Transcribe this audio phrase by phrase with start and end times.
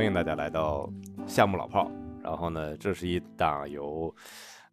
[0.00, 0.90] 欢迎大家来到
[1.26, 1.92] 夏目老炮。
[2.22, 4.10] 然后呢，这是一档由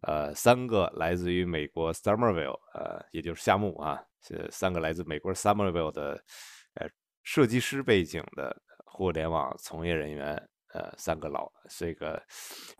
[0.00, 6.12] 呃三个来自于美国 Summerville，呃，也就是夏目啊，是三个来自美国 Summerville 的
[6.76, 6.88] 呃
[7.24, 10.34] 设计师背景的互联网从业人员，
[10.72, 12.18] 呃，三个老这个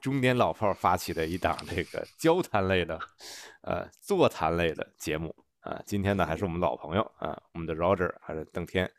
[0.01, 2.99] 中年老炮发起的一档这个交谈类的
[3.61, 5.79] 呃座谈类的节目啊。
[5.85, 8.91] 今天呢，还是我们老朋友啊，我们的 Roger 还是邓天。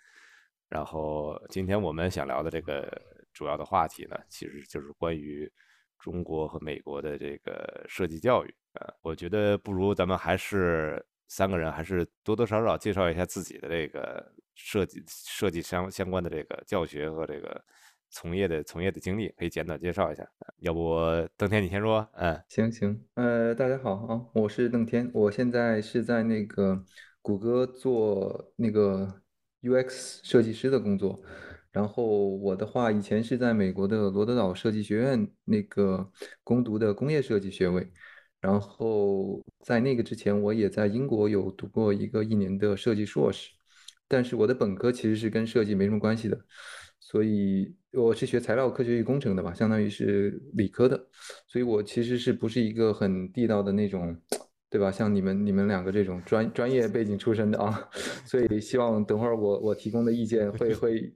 [0.68, 2.88] 然后今天我们想聊的这个
[3.34, 5.52] 主要的话题呢，其实就是关于
[5.98, 8.54] 中国和美国的这个设计教育。
[8.74, 17.64] 呃，我觉得不如咱们还是三个人，还是多多少少介绍一下自己的这个设计设计相相关的这个教学和这个
[18.10, 20.28] 从业的从业的经历，可以简短介绍一下。
[20.60, 21.00] 要不
[21.38, 22.08] 邓天你先说？
[22.14, 23.06] 嗯，行行。
[23.16, 26.84] 呃，大家好啊，我是邓天，我现在是在那个
[27.22, 29.22] 谷歌做那个。
[29.62, 31.22] UX 设计师的工作，
[31.72, 36.12] 然后我的话以前是在美国的罗德岛设计学院那个
[36.44, 37.88] 攻读的工业设计学位，
[38.42, 43.52] 然后在那个之前我也在英国有读过一个一年的设计硕士，
[44.08, 46.40] 但是我的本科其实是跟设计没什么关系的，
[47.00, 51.08] 所以我是学材料科学与工程的吧，相当于是理科的，
[51.48, 54.20] 所以我其实是不是一个很地道的那种。
[54.72, 54.92] 对吧？
[54.92, 57.90] 像你们你们两个这种专专业背景出身的啊，
[58.24, 61.14] 所以希望等会儿我我提供的意见会会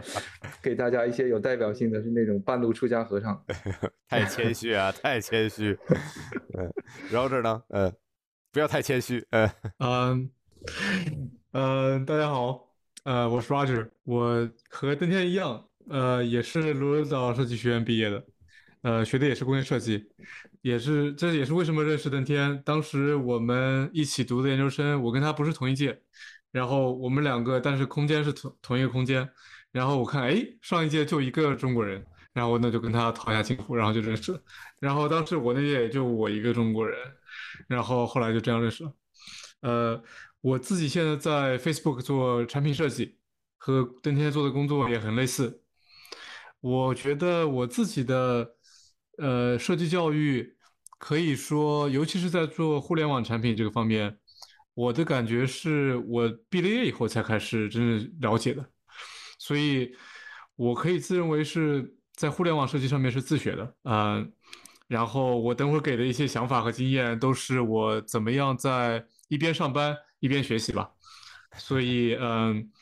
[0.62, 3.44] 给大家一些有代表性的是那种半路出家和尚。
[4.08, 5.76] 太谦虚啊，太谦虚。
[6.56, 6.72] 嗯，
[7.10, 7.92] 然后这呢，嗯，
[8.50, 9.22] 不要太谦虚。
[9.30, 10.30] 嗯嗯
[11.52, 12.68] 嗯，大家好，
[13.04, 18.24] 呃，我是 Roger，我和登天一样，呃，也是罗德岛设计学院毕业的，
[18.80, 20.10] 呃，学的也是工业设计。
[20.64, 22.62] 也是，这也是为什么认识登天。
[22.64, 26.00] 当时我们一起读的研究生，我跟他不是同一届，
[26.52, 29.28] 然后我们两个，但是空间是同同一个空间。
[29.72, 34.40] 然后我看，哎，上一届就一个中国人，然后那就跟他讨一下近乎，然后就认识了。
[34.80, 36.98] 然后当时我那届也就我一个中国人，
[37.68, 38.92] 然后后来就这样认识了。
[39.60, 40.02] 呃，
[40.40, 43.18] 我自己现在在 Facebook 做产品设计，
[43.58, 45.60] 和登天做的工作也很类似。
[46.60, 48.54] 我觉得我自己的。
[49.16, 50.53] 呃，设计教育
[51.06, 54.18] 可以说，尤其是在做互联网产品这个方面，
[54.72, 58.64] 我的感觉是我毕了业以后才开始真正了解的，
[59.38, 59.94] 所以
[60.56, 64.32] 我可以自认为是在互联网设计上面是自学的，嗯，
[64.88, 70.90] 然后我等会儿给的一些想法和经验，都是我怎么样在一边上班一边学习吧，
[71.58, 72.72] 所以嗯，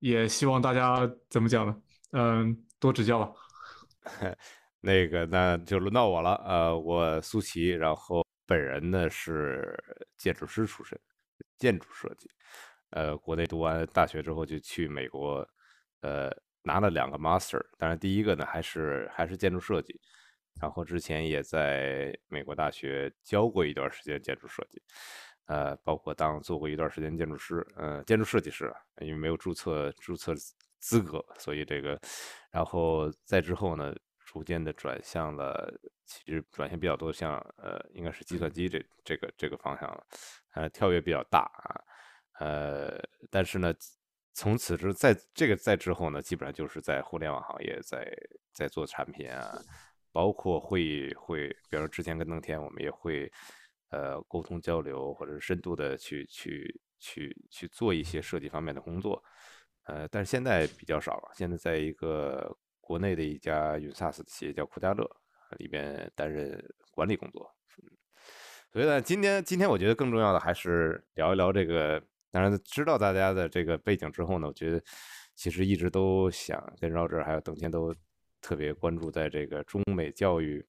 [0.00, 1.76] 也希望大家怎么讲呢？
[2.14, 3.32] 嗯，多指教吧。
[4.82, 6.34] 那个，那就轮到我了。
[6.44, 9.78] 呃，我苏琪，然后本人呢是
[10.16, 10.98] 建筑师出身，
[11.58, 12.30] 建筑设计。
[12.90, 15.46] 呃，国内读完大学之后就去美国，
[16.00, 17.60] 呃，拿了两个 master。
[17.78, 20.00] 当然，第一个呢还是还是建筑设计。
[20.60, 24.82] 然后之前也在美国大学教过一段时间建筑设计，
[25.46, 30.34] 呃，包括当做过一段时间建筑师，呃，建筑设计师，因为没有注册注册
[30.78, 32.00] 资格，所以这个，
[32.50, 33.94] 然后再之后呢。
[34.30, 35.68] 逐渐的转向了，
[36.06, 40.06] 其实转向比较多，像呃，应该是计算机这这个这个方向了，
[40.54, 41.82] 呃，跳跃比较大啊，
[42.38, 43.74] 呃，但是呢，
[44.32, 48.08] 从此之在这个在之后呢，基本上就是在互联网行业在
[48.52, 49.58] 在做产品啊，
[50.12, 53.28] 包括会会，比如说之前跟邓天我们也会
[53.88, 59.20] 呃沟通交流，或者是深度的去去去去做一些设计方面的工作，
[59.86, 62.56] 呃，但是现在比较少了，现在在一个。
[62.90, 65.08] 国内的一家云 SaaS 企业叫酷家乐，
[65.58, 67.48] 里边担任管理工作。
[67.80, 67.88] 嗯，
[68.72, 72.02] 所以呢，今天今天我觉得更重要的还是聊一聊这个。
[72.32, 74.82] 当然，知道大家的这个背景之后呢，我觉得
[75.36, 77.94] 其实一直都想跟绕这还有邓天都
[78.40, 80.66] 特别关注在这个中美教育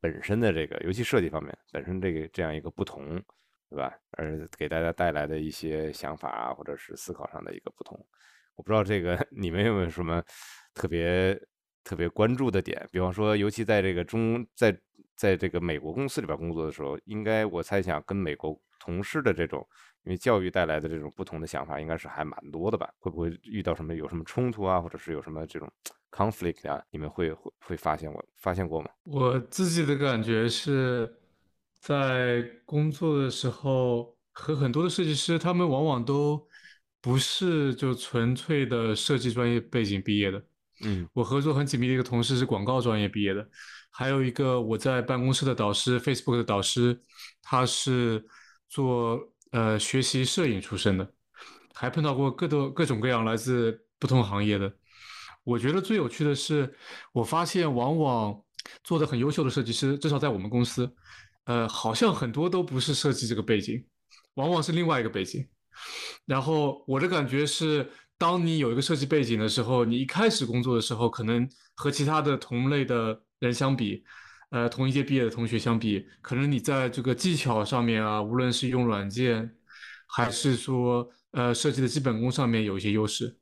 [0.00, 3.22] 本身的这个，尤其设计方面本身这个这样一个不同，
[3.68, 3.94] 对吧？
[4.12, 7.94] 而给大家带来的一些想法啊，或者是思考上的一个不同。
[8.54, 10.24] 我不知道这个 你们有没有什么。
[10.74, 11.40] 特别
[11.84, 14.76] 特别关注的点，比方说，尤其在这个中，在
[15.14, 19.66] 在这个美国公司里边工作的时候，应该我猜想跟美国同事的这种，
[20.04, 22.88] 因为教育带来的这种不同的想法，应该是还蛮多的吧？
[22.98, 25.70] 会不会遇到什么有什么冲突啊，或者是有什么这种
[26.10, 26.82] conflict 啊？
[26.90, 28.90] 你们会会会发现我发现过吗？
[29.04, 31.12] 我自己的感觉是
[31.78, 36.48] 在工作的时候和很多的设计师，他们往往都
[37.00, 40.42] 不是就纯粹的设计专业背景毕业的。
[40.82, 43.46] 嗯，我合作很紧密的一个同事是广告专业毕业的，
[43.90, 47.00] 还有一个我在办公室的导师，Facebook 的导师，
[47.40, 48.24] 他是
[48.68, 49.20] 做
[49.52, 51.12] 呃学习摄影出身的，
[51.74, 54.72] 还碰到过各多各种各样来自不同行业的。
[55.44, 56.72] 我觉得最有趣的是，
[57.12, 58.40] 我发现往往
[58.84, 60.92] 做的很优秀的设计师，至少在我们公司，
[61.44, 63.84] 呃，好像很多都不是设计这个背景，
[64.34, 65.46] 往往是另外一个背景。
[66.26, 67.90] 然后我的感觉是，
[68.22, 74.04] 当你有一个设计背景的时候，你一开始工作的时候，可能和其他的同类的人相比，
[74.50, 79.52] 呃，同一届毕业的同学相比，可能你在这个技巧上面啊，无论是用软件，
[80.06, 83.36] 还是说呃设计的基本功上面有一些优势。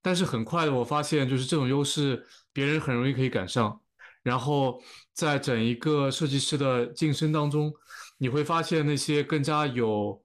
[0.00, 3.78] 但是很快的，我发现就是这种优势，别人很容易可以赶上。
[4.22, 4.80] 然后
[5.12, 7.70] 在整一个设计师的晋升当中，
[8.16, 10.24] 你会发现那些更加有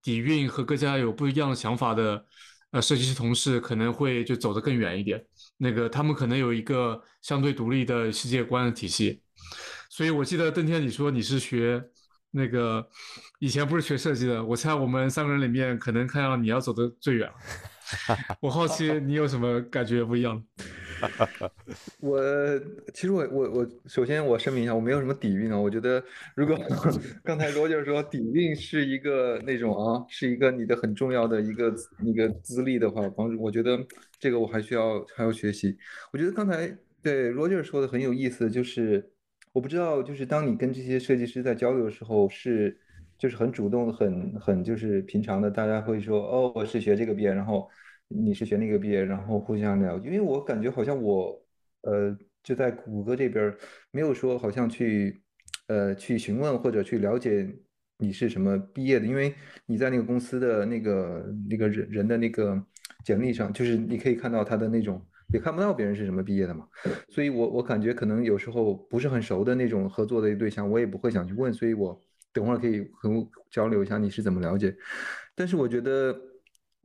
[0.00, 2.24] 底蕴和更加有不一样的想法的
[2.70, 5.24] 呃设计师同事，可能会就走得更远一点。
[5.56, 9.22] 那个他们可能有一个相对独立的世界观的体系。
[9.90, 11.82] 所以我记得邓天你说你是学
[12.30, 12.86] 那个
[13.38, 17.34] 以前不是学设计的，我猜我们三个人里面可能看到你要走得最远了。
[18.40, 20.42] 我好奇你有什么感觉不一样？
[22.00, 22.20] 我
[22.92, 25.58] 其实我我我首先我声明一下，我没有什么底蕴啊。
[25.58, 26.02] 我觉得
[26.34, 26.58] 如果
[27.22, 33.78] 刚才罗就是说底蕴是一个那种啊，是一个你的很重要的一个一个资历的话，帮助我觉得
[34.18, 35.76] 这个我还需要还要学习。
[36.12, 39.10] 我觉得刚才对罗就是说的很有意思，就是
[39.52, 42.78] 我不知道就是当你跟这些设计师在交流的时候是。
[43.18, 47.68] 就是很主动，很很就是平常的，大家会说哦，我是学这个毕业，然后
[48.08, 49.98] 你是学那个毕业，然后互相聊。
[49.98, 51.40] 因为我感觉好像我，
[51.82, 53.54] 呃，就在谷歌这边
[53.90, 55.22] 没有说好像去，
[55.66, 57.48] 呃，去询问或者去了解
[57.98, 59.34] 你是什么毕业的，因为
[59.66, 62.62] 你在那个公司的那个那个人人的那个
[63.04, 66.66] 简历上，就是你可以看到他的那种，也看不到别人是什么毕业的嘛。
[67.08, 72.00] 所以我我感觉可能有时候不是很熟的那种合作的对象，我也不会想去问，所以我。
[72.30, 74.76] 等会儿可以和我交流一下你是怎么了解，
[75.34, 76.14] 但是我觉得，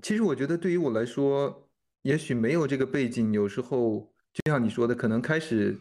[0.04, 1.66] 其实我觉得对于我来说，
[2.02, 5.78] 也许没有这个背景，有时候就像你说的，可能开始，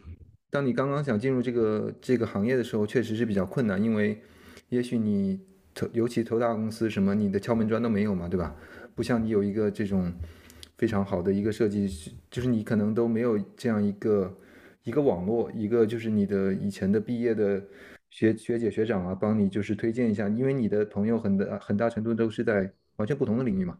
[0.49, 4.21] 当你刚刚想进入这个这个行业的时候，确实是比较困难，因为
[4.69, 5.41] 也许你
[5.75, 8.55] 投，尤其投大公司什么，你的敲门砖都没有嘛，对吧？
[8.95, 10.13] 不像你有一个这种
[10.77, 11.85] 非常好的一个设计，
[12.31, 14.33] 就是你可能都没有这样一个
[14.83, 17.61] 一个网络，一个就是你的以前的毕业的。
[18.09, 23.75] 学学姐学长啊，帮你就是推荐一下，因为你的朋友很大很大程度都是在完全不同的领域嘛。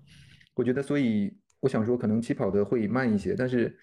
[0.55, 3.75] 我觉得，所以我想说，可能起跑的会慢一些，但是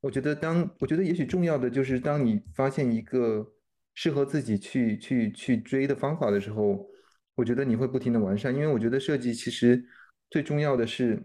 [0.00, 3.46] 我觉得，当我觉得也许重要的就是，当你发现一个
[3.94, 6.86] 适合自己去去去追的方法的时候，
[7.34, 8.54] 我觉得你会不停的完善。
[8.54, 9.82] 因为我觉得设计其实
[10.30, 11.20] 最重要的是，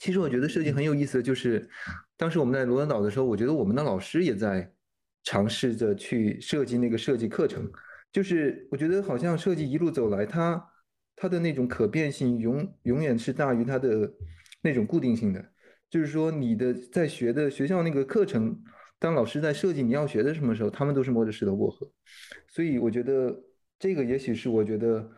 [0.00, 1.68] 其实我觉得设计很有意思的就是，
[2.16, 4.72] 当时我们在罗兰岛的时候，我觉得我们的老师也在
[5.24, 7.70] 尝试着去设计那个设计课程。
[8.12, 10.64] 就是我觉得好像设计一路走来，它
[11.16, 14.12] 它的那种可变性永永远是大于它的
[14.62, 15.44] 那种固定性的。
[15.90, 18.62] 就是说，你的在学的学校那个课程，
[18.98, 21.90] 当老师在设计你要学的什么时候，他们都是摸着石头过河。
[22.48, 23.34] 所以我觉得
[23.78, 25.10] 这个也许是我觉得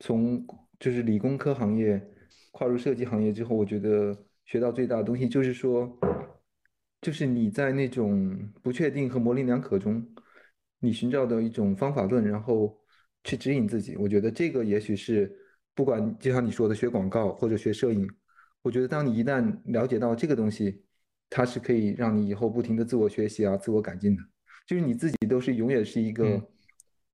[0.00, 0.44] 从
[0.80, 2.02] 就是理工科行业
[2.50, 4.16] 跨入设计行业之后，我觉得
[4.46, 5.98] 学到最大的东西就是说，
[7.00, 10.04] 就是你在那种不确定和模棱两可中。
[10.80, 12.78] 你寻找的一种方法论，然后
[13.22, 13.96] 去指引自己。
[13.96, 15.34] 我觉得这个也许是
[15.74, 18.08] 不管就像你说的学广告或者学摄影，
[18.62, 20.82] 我觉得当你一旦了解到这个东西，
[21.28, 24.22] 它是可以让你以后不停的自我学习啊、自我改进的。
[24.66, 26.40] 就是你自己都是永远是一个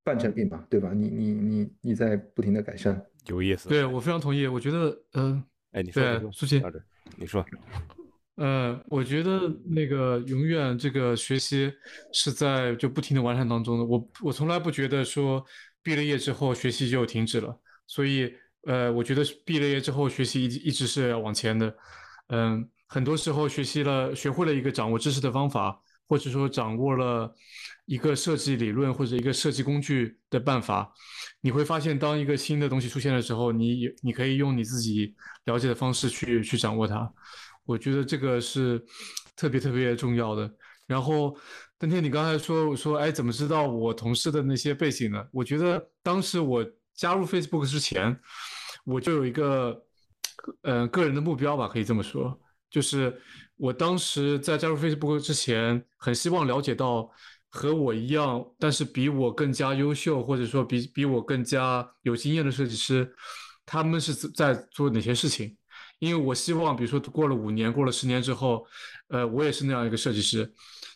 [0.04, 0.92] 半成品吧，对吧？
[0.92, 3.68] 你你你你在不停的改善，有意思。
[3.68, 4.46] 对我非常同意。
[4.46, 5.42] 我觉得，嗯，
[5.72, 6.62] 哎，你说，苏琪，
[7.16, 7.44] 你说。
[8.36, 11.70] 呃，我觉得那个永远这个学习
[12.12, 13.84] 是在就不停的完善当中的。
[13.84, 15.44] 我我从来不觉得说
[15.82, 17.58] 毕了业之后学习就停止了。
[17.86, 18.32] 所以
[18.66, 21.74] 呃，我觉得毕了业之后学习一一直是要往前的。
[22.28, 27.34] 嗯，很多时候学习了学会了一个掌握知识的方法，或者说掌握了
[27.86, 30.92] 一个设计理论或者一个设计工具的办法，
[31.40, 35.14] 你会发现当一个新的东西出现的时候，你你可以用你自己
[35.44, 37.10] 了解的方式去去掌握它。
[37.64, 38.84] 我觉得这个是
[39.36, 40.50] 特别特别重要的。
[40.86, 41.36] 然后，
[41.78, 45.24] 当天你刚才说说，哎，怎么知道我同事的那些背景呢？
[45.32, 46.66] 我觉得当时我
[47.00, 48.14] 加入 Facebook 之前，
[48.84, 49.82] 我就有一个，
[50.64, 52.38] 嗯，个人的目标吧，可以这么说，
[52.70, 53.18] 就是
[53.56, 57.10] 我当时在加入 Facebook 之前，很希望了解到
[57.48, 63.10] 和我一样，但是比我更加优秀，或者说比比我更加有经验的设计师，
[63.64, 65.56] 他们是在做哪些事情。
[66.00, 68.66] 因为我希望，比如说过了五年、过了十年之后，
[69.08, 70.52] 呃，我也是那样一个设计师。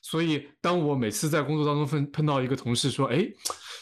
[0.06, 3.26] 所以，当我每次在工作当中碰碰到一个同事说：“哎，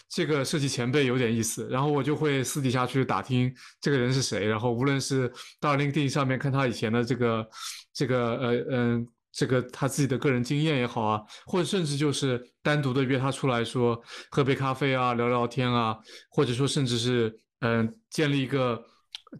[0.08, 4.46] 这个设计前辈有点意思。”然后我就会私底下去打听这个人是谁。
[4.46, 7.48] 然后，无论是到 LinkedIn 上面看他以前的这个
[7.92, 14.00] 这个呃嗯这个他自己的个人经验也好啊，或者甚至就是单独的约他出来说
[14.30, 15.98] 喝杯咖啡啊，聊聊天啊，
[16.30, 18.80] 或者说甚至是嗯建立一个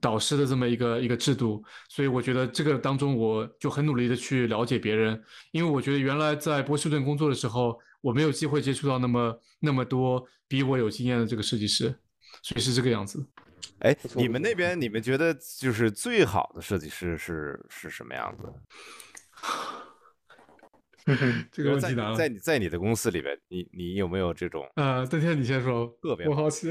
[0.00, 1.62] 导师的这么一个一个制度。
[1.88, 11.94] 所以我觉得这个当中我就很努力的去了解别人，因为我觉得原来在波士顿工作的时候，我没有机会接触到那么那么多比我有经验的这个设计师，
[12.42, 13.26] 所以是这个样子。
[13.80, 18.52] 哎，你们那边你们觉得就是最好的设计师是是什么样子？
[21.50, 22.14] 这个问题难了。
[22.16, 24.64] 在你在你的公司里边，你你有没有这种？
[24.76, 26.70] 呃，邓天，你先说，特别我好奇。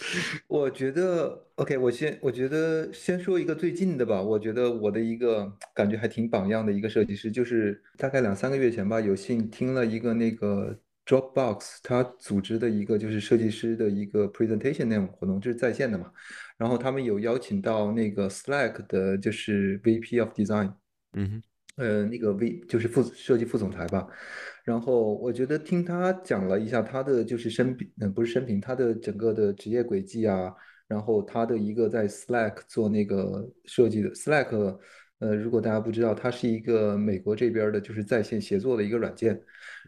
[0.48, 4.20] 我觉得，OK，我先，我觉得先说一个最近的吧。
[4.20, 16.10] 我觉得我的一个感觉还挺榜样的一个设计师，就是大概两三个月前吧，有幸听了一个那个 Dropbox 他组织的一个就是设计师的一个 presentation 那种活动，就是在线的嘛。
[16.56, 20.72] 然后他们有邀请到那个 Slack 的，就是 VP of Design，
[21.12, 21.42] 嗯哼。
[21.76, 24.06] 呃，那个 V 就是副设计副总裁吧，
[24.70, 30.54] 然后我觉得听他讲了一下他的就是生平，嗯，不是生平，他的整个的职业轨迹啊，
[30.86, 34.78] 然后他的一个在 Slack 做那个设计的 Slack，
[35.18, 39.42] 呃，如果大家不知道，它是一个美国这边的，就是在线协作的一个软件，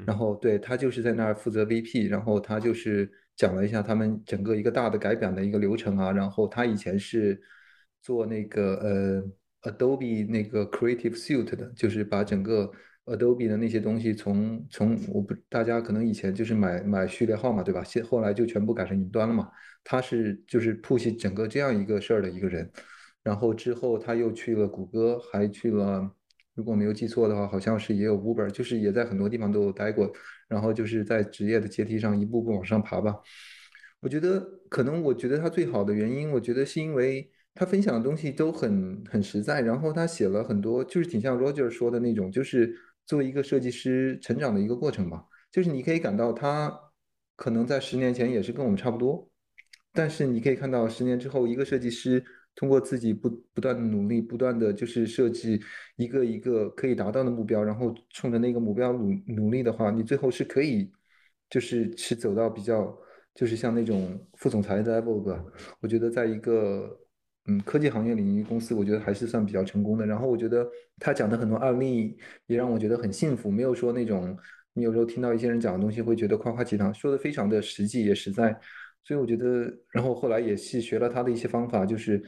[0.05, 7.41] 然后对他就是在那儿负责 VP，然后他就是讲了一下他们整个一个大的改版的一个流程啊，然后他以前是
[8.03, 9.33] 做那个呃。
[9.63, 12.69] Adobe 那个 Creative Suite 的，就是把整个
[13.07, 17.83] Adobe 的那些东西从从我不大家可能以前就是买买序列号嘛，对吧？
[17.83, 19.51] 现后来就全部改成云端了嘛。
[19.83, 22.71] 他是就是 push 整个这样一个事儿的一个人，
[23.25, 26.09] 然后之后他又去了谷歌，还去了，
[26.55, 30.13] 如果没有记错的话，好像是也有 Uber，就是也在很多地方都有待过，
[30.49, 33.17] 然后就是在职业的阶梯上一步步往上爬吧。
[33.99, 37.31] 我觉得可能我觉得他最好的原因，我觉得是因为。
[37.55, 42.75] 他分享的东西都很很实在，然后他写了很多，就是挺像 Roger 说的那种，就是
[43.07, 45.25] 作为一个设计师成长的一个过程吧。
[45.51, 46.73] 就是你可以感到他
[47.37, 49.29] 可能在十年前也是跟我们差不多，
[49.93, 55.61] 但是你可以看到十年之后，一个设计师通过自己不不断的努力，不断的就是设计
[55.97, 60.91] 一个一个可以达到的目标，然后冲着那个目标努努力的话，你最后是可以
[61.51, 62.97] 就是是走到比较
[63.35, 65.45] 就是像那种副总裁的 level 吧。
[65.81, 66.99] 我觉得在一个。
[67.47, 70.07] 嗯，科技行业领域公司，我觉得还是算比较成功的。
[70.07, 70.65] 然后我觉得
[70.99, 74.39] 他讲的很多案例也让我觉得很幸福，没有说那种
[74.75, 78.57] 你有时候听到一些人讲的东西会觉得夸夸其谈，说的非常的实际也实在。
[79.03, 82.23] 所以我觉得，然后后来也是学了他的一些方法，就是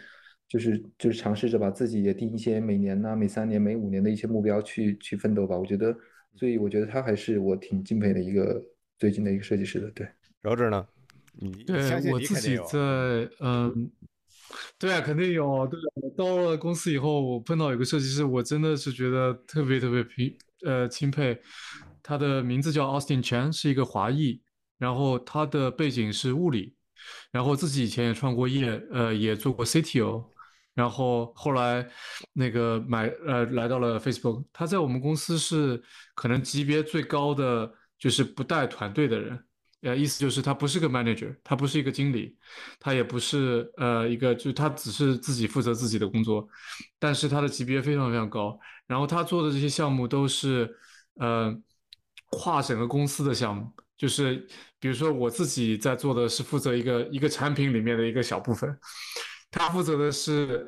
[0.48, 5.56] 就是就是尝试着把自己也定一些每年呐、每三年、每五年的一些目标去去奋斗吧。
[5.56, 5.96] 我觉得，
[6.34, 8.60] 所以我觉得他还是我挺敬佩的一个
[8.98, 9.88] 最近的一个设计师的。
[9.92, 10.08] 对，
[10.42, 10.84] 饶志呢？
[11.38, 11.76] 你对
[12.10, 13.88] 我自己在嗯。
[14.78, 15.66] 对啊，肯定有。
[15.66, 21.40] 对，我到了公司以后，我碰到有个设计师，我真的是觉得特别特别平呃钦佩。
[22.02, 24.40] 他的名字叫 Austin Chen，是一个华裔，
[24.78, 26.74] 然后他的背景是物理，
[27.30, 30.24] 然后自己以前也创过业，呃，也做过 CTO，
[30.74, 31.88] 然后后来
[32.34, 34.44] 那个买呃来到了 Facebook。
[34.52, 35.82] 他在我们公司是
[36.14, 39.42] 可能级别最高的，就是不带团队的人。
[39.84, 42.34] 呃，意思就是他不是个 manager，他不是一个经理，
[42.80, 46.48] 他也不是呃一个，就他只是自己负责自己的工作，
[46.98, 48.58] 但是他的级别非常非常高。
[48.86, 50.74] 然后他做的这些项目都是
[51.16, 51.54] 呃
[52.30, 54.46] 跨整个公司的项目，就是
[54.80, 58.74] 比如说我自己在做的是负责一个一个产品里面的一个小部分，
[59.50, 60.66] 他负责的是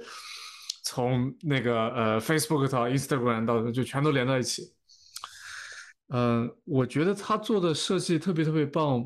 [0.85, 4.76] 从那个呃 Facebook 到 Instagram 到就全都连在一起。
[6.09, 9.05] 嗯，我觉得他做的设计特别特别棒，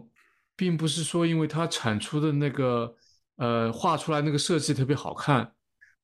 [0.54, 2.95] 并不是说因为他产出的那个
[3.37, 5.54] 呃画出来那个设计特别好看。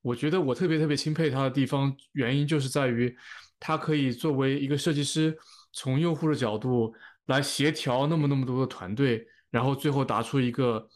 [0.01, 3.15] 我觉得我特别特别钦佩他的地方，原因就是在于
[3.61, 5.37] 他可以作为一个设计师，
[5.75, 6.95] 从用户的角度
[7.27, 10.89] 来协调那么那么多的团队，然后最后打出一个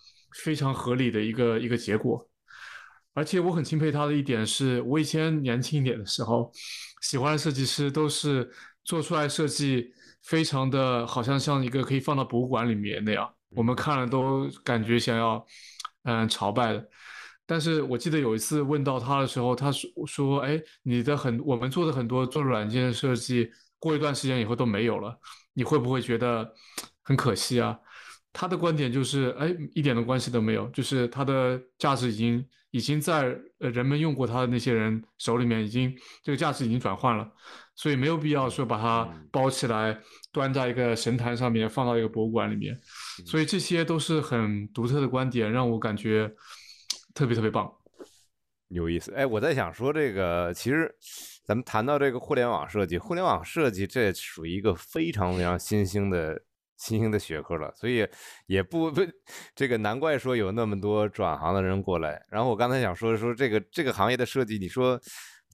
[0.43, 2.27] 非常合理的一个一个结果。
[3.13, 6.51] 而且我很钦佩他的一点是，我以前年轻一点的时候，
[7.03, 8.51] 喜欢的设计师都是。
[8.85, 15.45] 做出来设计非常的好像像一个可以放到博物馆里面那样，我们看了都感觉想要
[16.05, 16.89] 嗯朝拜的。
[17.47, 25.19] 但是我记得有一次问到他的时候，他说说哎，你的很我们做的很多做软件的设计，过一段时间以后都没有了，
[25.53, 26.55] 你会不会觉得
[27.03, 27.77] 很可惜啊？
[28.33, 37.29] 他的观点就是，哎，一点的关系都没有，就是它的价值已经已经在呃人们用过它的那些人手里面，已经这个价值已经转换了，
[37.81, 39.99] 所以没有必要说把它包起来，
[40.31, 42.79] 端在一个神坛上面，放到一个博物馆里面。
[43.25, 46.31] 所以这些都是很独特的观点，让我感觉
[47.15, 47.73] 特别特别棒。
[48.69, 50.95] 有意思，哎，我在想说这个，其实
[51.43, 56.39] 咱们谈到这个互联网设计，互联网设计这属于一个非常非常新兴的
[56.77, 58.07] 新兴的学科了，所以
[58.47, 59.01] 也不不
[59.55, 62.23] 这个难怪说有那么多转行的人过来。
[62.29, 65.01] 然后我刚才想说说这个这个行业的设计，你说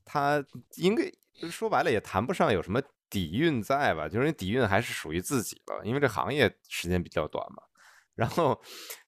[0.04, 0.44] 它
[0.78, 1.04] 应该
[1.50, 4.08] 说白了也谈不上有什么底蕴在吧？
[4.08, 7.62] 就是底蕴还是属于自己的，因为这行业时间比较短嘛。
[8.14, 8.58] 然后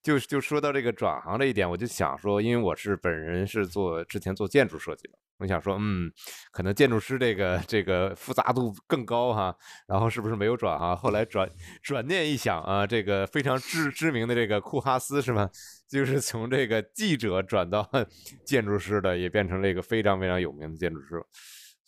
[0.03, 6.11] 就就说到这个转行这一点，我就想说，因为我是本人是做之前做建筑设计的，我想说，嗯，
[6.51, 9.55] 可能建筑师这个这个复杂度更高哈，
[9.87, 10.95] 然后是不是没有转行？
[10.95, 11.49] 后来转
[11.81, 15.49] 转念一想啊，这个非常知知名的这个库哈斯是吧？
[15.89, 17.89] 就是从这个记者转到
[18.45, 21.19] 建筑师的，也变成了一个非常非常有名的建筑师。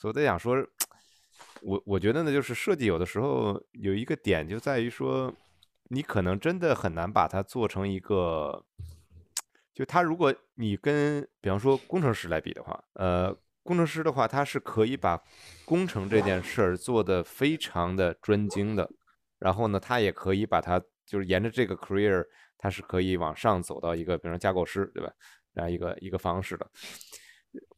[0.02, 0.56] 所以我在想说，
[1.62, 5.32] 我我觉得呢，就是设计有的时候有一个点就在于说。
[5.94, 8.64] 你可能真的很难把它做成一个，
[9.74, 15.22] 就他如果你跟比方说工程师来比的话，呃，工程师的话，他是可以把
[15.66, 18.90] 工程这件事儿做得非常的专精的，
[19.38, 22.26] 然后呢，他也可以把它就是沿着这个 career，
[22.58, 25.12] 他是可以往上走到一个，比如说架构师，对吧？
[25.54, 26.66] 这样一个一个方式的。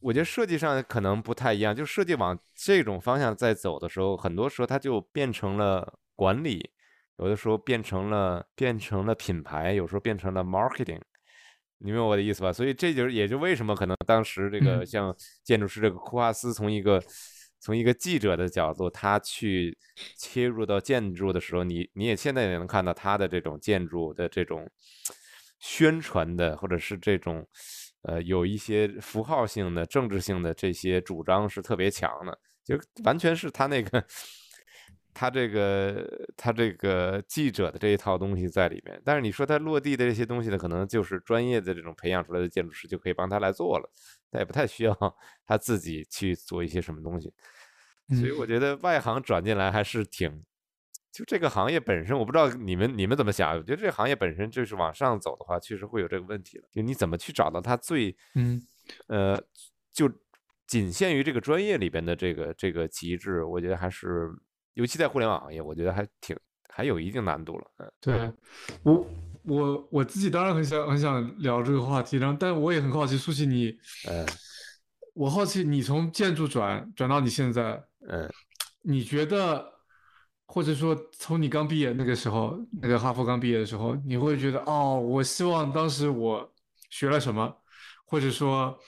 [0.00, 6.70] 我觉得设计上可能不太一样，就设计往这种方向在走的时候，很多时候它就变成了管理。
[7.18, 11.00] 有的时候变成了变成了品牌，有时候变成了 marketing，
[11.78, 12.52] 你明白我的意思吧？
[12.52, 15.14] 所以这就是也就为什么可能当时这个像
[15.44, 17.00] 建筑师这个库哈斯从一个
[17.60, 19.78] 从一个记者的角度，他去
[20.16, 24.68] 切入到建筑的时候，你你也现在也能看到他的这种建筑的这种
[25.60, 27.46] 宣传的，或者是这种
[28.04, 34.02] 呃有一些符号性的、政治性的这些主张是特别强的，就完全是他那个。
[35.16, 43.88] 他这个他这个记者的这一套东西在里面，但是你说他落地的这些东西呢，可能就是专业的这种培养出来的建筑师就可以帮他来做了，
[44.32, 47.32] 他也不太需要他自己去做一些什么东西。
[48.18, 50.42] 所以我觉得外行转进来还是挺，
[51.14, 53.56] 就这个行业本身，我不知道你们你们怎么想？
[53.56, 56.64] 我觉得这个行业本身就是往上走的话，确实会有这个问题了。
[56.72, 58.60] 就你怎么去找到它最嗯
[59.06, 59.40] 呃，
[59.92, 60.10] 就
[60.66, 64.30] 仅限于这个专业里边的这个这个极致，我觉得还是。
[64.74, 66.36] 尤其在互联网行业，我觉得还挺
[66.68, 67.64] 还有一定难度了。
[67.78, 68.32] 嗯，对
[68.82, 69.06] 我
[69.44, 74.26] 我我自己当然很想很想聊这个话题，然后但我也很好奇，苏琪你，嗯，
[75.12, 78.28] 我好奇你从建筑转转到你现在，嗯，
[78.82, 79.73] 你觉得
[80.46, 86.52] 或者说从你刚毕业那个时候，那个哈佛刚毕业的时候，你会觉得哦，我希望当时我
[86.90, 87.56] 学了什么，
[88.04, 88.78] 或者说。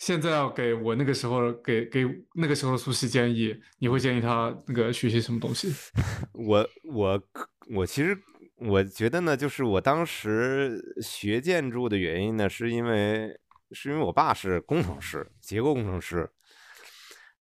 [0.00, 5.70] 现在要给我那个时候给给那个时候的苏西建议，你会建议他那个学习什么东西？
[6.32, 7.22] 我我
[7.76, 8.16] 我其实
[8.56, 13.38] 我觉得呢，就是我当时学建筑的原因呢，是因为
[13.72, 16.26] 是因为我爸是工程师，结构工程师。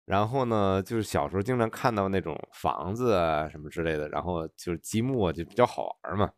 [0.09, 6.29] 然后呢，就是小时候经常看到那种房子啊什么之类的，然后就是积木啊就比较好玩嘛，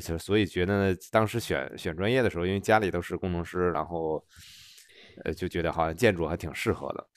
[0.00, 4.24] 就所以觉得，当时选选专业的时候，因为家里都是工程师，然后。
[5.24, 7.08] 呃，就觉得好像建筑还挺适合的，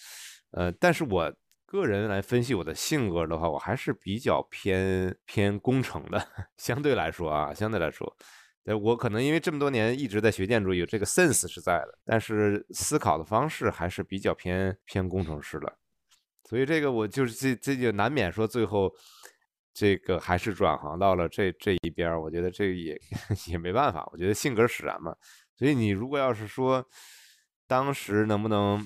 [0.51, 1.33] 呃，但是我
[1.65, 6.23] 个人来分析我的性格的话，我还是比较偏偏工程的，
[6.57, 8.15] 相对来说啊，相对来说，
[8.67, 15.77] 呃，我可能因为这么多年一直在学建筑，有这个 sense 是在的，但是思考的方式还是比较偏偏工程师的，
[16.43, 18.93] 所以这个我就是这这就难免说最后
[19.73, 22.99] 这个还是转行到了这这一边，我觉得这也
[23.47, 25.15] 也没办法，我觉得性格使然嘛，
[25.55, 26.85] 所以你如果要是说。
[27.69, 28.81] 当时能不能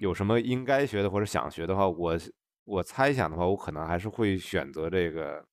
[0.00, 2.16] 有什么应该学的或者想学的话，我
[2.62, 5.44] 我猜想的话，我可能还是会选择这个，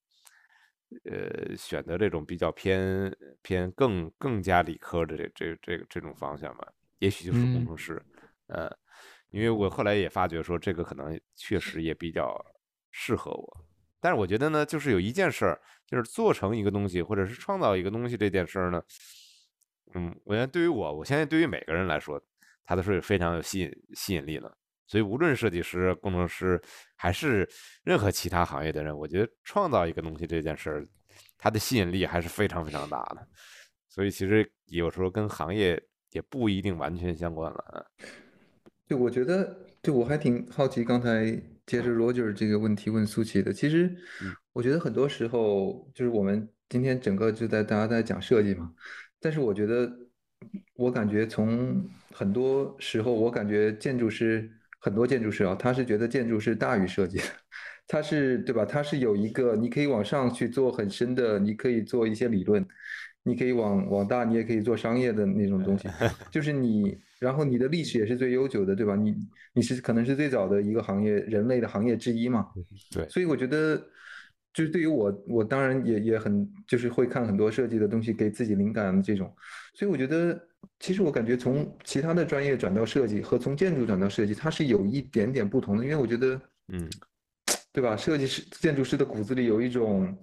[1.06, 6.68] 呃，选择这种比较偏偏更更加理科的这这这这种方向吧，
[7.00, 8.02] 也许就是工程师，
[8.48, 8.70] 嗯，
[9.30, 12.36] 因为我后来也发觉说这个可能确实也比较
[12.92, 13.66] 适合我，
[14.00, 18.82] 但是我觉得呢，就是有一件事儿，就是做成一个东西或者是创造一个东西这件事儿呢。
[19.94, 22.22] 嗯，我觉得对于我，我相信对于每个人来说，
[22.66, 24.58] 它都是非常有吸引吸引力的。
[24.90, 26.60] 所以，无论设计师、工程师，
[26.96, 27.48] 还是
[27.84, 30.84] 任何其他行业的人，我觉得创造一个东西这件事儿，
[31.38, 33.28] 它的吸引力还是非常非常大的。
[33.88, 37.86] 所以，其实有时候跟行业也不一定完全相关了。
[38.88, 41.24] 对，我觉得，就我还挺好奇，刚才
[41.68, 43.96] 接着 Roger 这个问题问苏琪的，其实
[44.54, 48.74] 我觉得很多时候，就是我们今天整个就在大家在讲设计嘛。
[49.20, 49.88] 但是我觉得，
[50.74, 57.24] 我感觉从很多时候，我感觉建筑师很多建筑师啊，他是觉得建筑是大于设计的，
[57.88, 58.66] 他是对吧？
[58.66, 62.66] 他是有一个你可以往上去做很深的，你可以做一些理论，
[63.24, 65.88] 你可以往往大，你也可以做商业的那种东西。
[66.32, 68.96] 就是你然后你的历史也是最悠久的，对吧？
[68.96, 69.16] 你
[69.54, 72.48] 你是可能是最早的一个行业，人类的行业之一嘛。
[72.92, 73.76] 对，所以我觉得，
[74.54, 79.34] 就是对于我，我当然也也很就是会看很多设计的东西，给自己灵感这种。
[79.74, 80.40] 所以我觉得，
[80.80, 86.42] 其实我感觉从其他的专业转到设计和从建筑转到设计，它是有一点点不同的，因为我觉得，
[86.74, 86.90] 嗯，
[87.72, 87.96] 对吧？
[87.98, 90.18] 设计师、建筑师的骨子里有一种，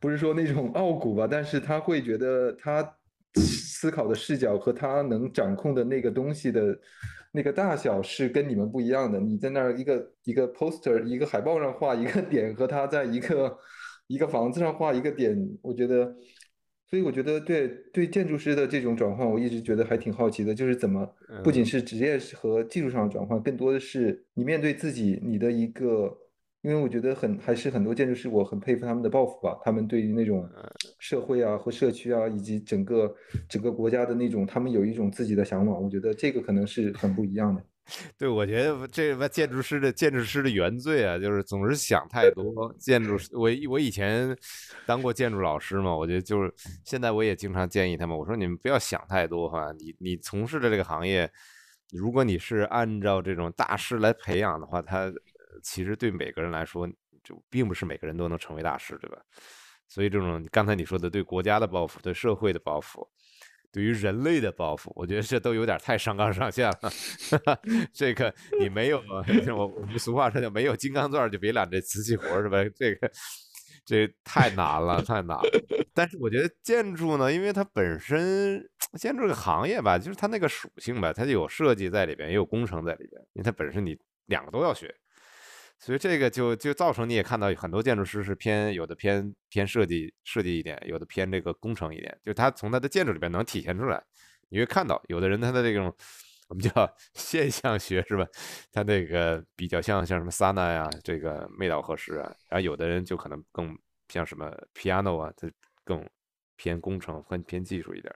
[0.00, 2.94] 不是说那种傲骨吧，但是他会觉得他。
[3.38, 6.74] 思考的视角和他能掌控的那个东西的
[7.30, 9.20] 那个大小是跟你们不一样的。
[9.20, 13.54] 你在那儿一个一个 poster 一个海报上画一个点，和他在一个
[14.06, 16.16] 一个房子上画一个点，我觉得，
[16.88, 21.08] 所以我觉得对对建筑师的这种转换，我一直觉得还挺好奇的，就是怎么
[21.42, 26.16] 不仅是职业和技术上的转换，更多的是你面对自己你的一个。
[26.62, 29.56] 因为我觉得很还是很多建筑师，我很佩服他们的抱负吧。
[29.62, 30.48] 他们对于那种
[30.98, 33.14] 社会啊和社区啊，以及整个
[33.48, 35.80] 整个国家的那种，他们有一种自己的向往。
[35.80, 37.62] 我觉得这个可能是很不一样的。
[38.18, 42.74] 对，我觉得这个建筑师的建筑师的原罪啊，就是总是想太多。
[42.78, 44.36] 建筑师，我我以前
[44.84, 46.52] 当过建筑老师嘛，我觉得就是
[46.84, 49.72] 现在我也经常建议他们，我说你们不要想太多哈。
[49.78, 51.30] 你你从事的这个行业，
[51.92, 55.12] 如果你是按照这种大师来培养的话，他。
[55.62, 56.86] 其实对每个人来说，
[57.24, 59.16] 就并不是每个人都能成为大师，对吧？
[59.88, 63.08] 所以这种刚才你说的对国家的抱负、对社会的抱负、
[63.72, 66.92] 对于人类的报复，我觉得这都有点太上纲上线了。
[67.92, 69.02] 这个你没有，
[69.56, 72.58] 我我们俗话说叫没有金刚钻就别揽这瓷器活，是吧？
[72.74, 73.10] 这个
[73.84, 75.42] 这太难了，太难了。
[75.94, 84.94] 但是我觉得建筑呢，因为它本身建筑这个行业吧，就是它那个属性吧，它就有设计在里边，也有工程在里边，因为它本身你两个都要学。
[85.78, 94.02] 所以这个就就造成你也看到很多建筑师是偏有的偏偏设计设计一点，有的偏这个工程一点，就他从他的建筑里边能体现出来。
[94.48, 95.94] 你会看到有的人他的这种
[96.48, 96.70] 我们叫
[97.14, 98.26] 现象学是吧？
[98.72, 103.76] 他那个比较像像什么 Sana 呀，这个妹岛和世啊，然后有的人就可能更
[104.08, 105.50] 像什么 Piano 啊，他
[105.84, 106.08] 更
[106.56, 108.12] 偏工程偏偏技术一点。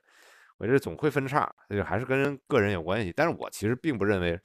[0.57, 3.13] 我觉得总会分叉，就还是跟个人有关系。
[3.15, 4.41] 但是我其实并不认为。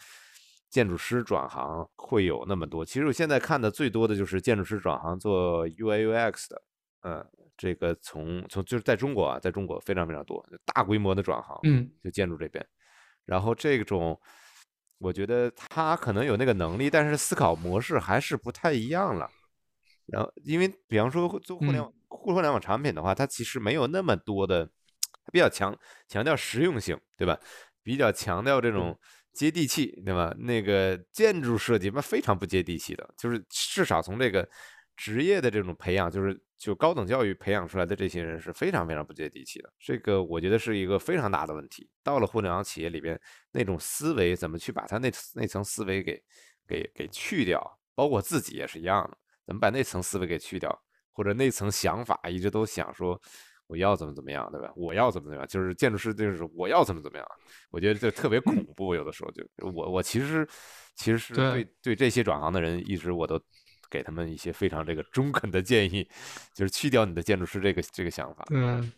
[0.69, 6.61] 建筑师转行会有那么多，其实我现在看的最多的就是建筑师转行做 UI UX 的，
[7.03, 7.25] 嗯，
[7.55, 12.65] 这个从从就是在中国啊，在中国非常非常多，大规模的转行，嗯，就建筑这边，
[13.23, 14.19] 然后这种
[14.97, 19.29] 我觉得他可能有那个能力，但是思考模式还是不太一样了。
[20.07, 24.69] 然后因为比方说做互联网互联网产品的话，它其实没有那么多的，
[25.31, 25.73] 比较强
[26.07, 27.39] 强调实用性，对吧？
[27.81, 28.99] 比较强调这种。
[29.35, 30.33] 接地气，对吧？
[30.39, 34.47] 那个建筑设计那非常不接地气的，就是至少从这个
[34.95, 39.71] 职业的这种培养，就是就高等教育培养出来的这些人是非常非常不接地气的。
[39.77, 41.89] 这个我觉得是一个非常大的问题。
[42.01, 43.19] 到了互联网企业里边，
[43.51, 46.23] 那种思维怎么去把他那那层思维给
[46.65, 47.61] 给给去掉？
[47.93, 50.81] 包括自己也是一样的，怎么把那层思维给去掉？
[51.11, 53.21] 或者那层想法一直都想说。
[53.67, 54.71] 我要怎么怎么样，对吧？
[54.75, 57.25] 我要怎么怎么样，就是建筑师就是我要怎么怎么样。
[57.71, 60.47] 我觉得这特别恐怖，有的时候就我我其实
[60.95, 63.41] 其实是对对这些转行的人，一直我都
[63.89, 66.07] 给他们一些非常这个中肯的建议，
[66.53, 68.45] 就是去掉你的建筑师这个这个想法。
[68.51, 68.91] 嗯，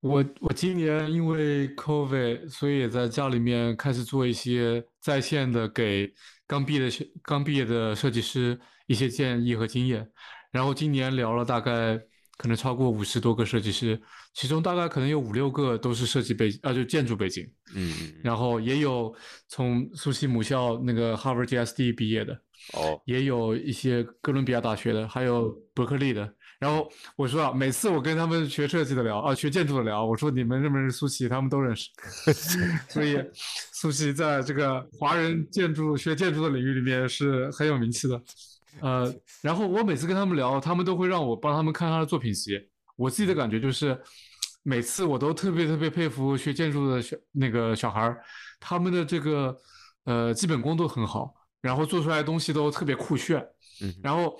[0.00, 6.12] 我我今年因为 COVID，所以也在家里面开始做一些在线的给
[6.48, 10.10] 刚毕业的刚毕业的设计师一些建议和经验，
[10.50, 12.00] 然后今年聊了大概。
[12.40, 14.00] 可能超过五十多个设计师，
[14.32, 19.14] 其中大概可能有五六个都是设计背啊，就建筑背景，嗯，然后也有
[19.46, 22.32] 从苏西母校那个 Harvard GSD 毕业的，
[22.72, 26.32] 哦，也有一些哥伦比亚大学的，还有伯克利的。
[26.58, 31.28] 然后我说啊，每次我跟他们学设计的聊啊，学建筑的聊，我说你们认不认识苏西？
[31.28, 31.90] 他们都认识，
[32.88, 33.22] 所以
[33.72, 38.18] 苏西在这个华人建筑学建筑的领域里面是很有名气的。
[38.80, 42.58] 呃，然后我每次跟他们聊，他们都会让我帮他们看他的作品集。
[42.96, 44.00] 我自己的感觉就是，
[44.62, 48.22] 每次我都特别特别佩服学建筑的小那个小孩儿，
[48.60, 49.56] 他们的这个
[50.04, 53.44] 呃基本功都很好，然后做出来的东西都特别酷炫。
[53.82, 54.36] 嗯，然后，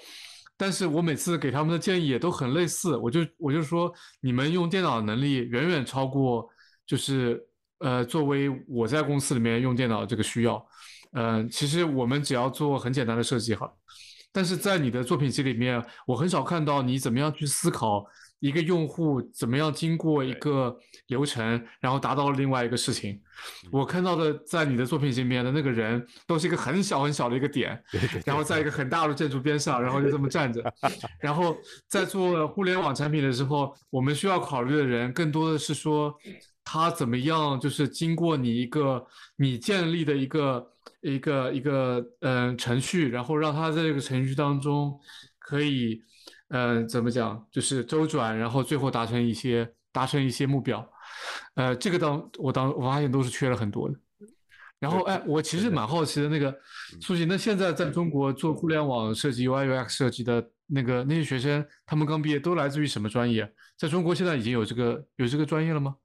[0.57, 6.47] 但是我每次给他们的建议也都很类似，我就我就说，你们用电脑的能力远远超过，
[6.87, 7.43] 就是
[7.79, 10.65] 呃作为我在公司里面用电脑这个需要。
[11.13, 13.75] 嗯，其实我们只要做很简单的设计好。
[14.33, 18.07] 但是在你的作品集里面，我很少看到你怎么样去思考
[18.39, 20.77] 一个用户怎么样经过一个
[21.09, 23.21] 流程，然后达到另外一个事情。
[23.71, 27.83] 我看到的在你的作品集里面的那个人，都是一个很小很小的一个点，
[28.25, 30.63] 然后在一个很大的建筑边上，然后就这么站着。
[31.21, 31.57] 然后
[31.89, 36.15] 在做互联网产品的时候，我们需要考虑的人更多的是说。
[36.73, 40.65] 他怎么样，就是经过你一个你建立的一个
[41.01, 44.99] 一个一个嗯程序，然后让它在这个程序当中
[45.39, 46.03] 可以
[46.49, 50.87] 嗯怎么讲，就是周转，然后最后达成一些达成一些目标。
[51.55, 53.95] 呃，这个当我当我发现都是缺了很多的。
[54.79, 56.55] 然后哎，我其实蛮好奇的，那个
[57.03, 63.53] 苏琪，那现在在中国做互联网设计、UI UX 设计的那个那些学生，他们刚毕业都来自于什么专业？
[63.77, 65.97] 在中国现在已经有这个有这个专业了吗？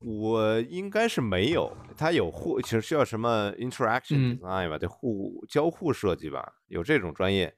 [0.00, 7.52] 我应该是没有，它有互，其实需要什么 interaction design 吧，得互交互设计吧，有这种专业。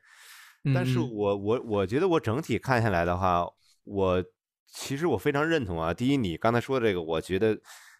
[0.74, 3.46] 但是我我我觉得我整体看下来的话，
[3.84, 4.24] 我
[4.66, 5.92] 其实我非常认同啊。
[5.92, 7.58] 第一，你刚才说的这个，我觉得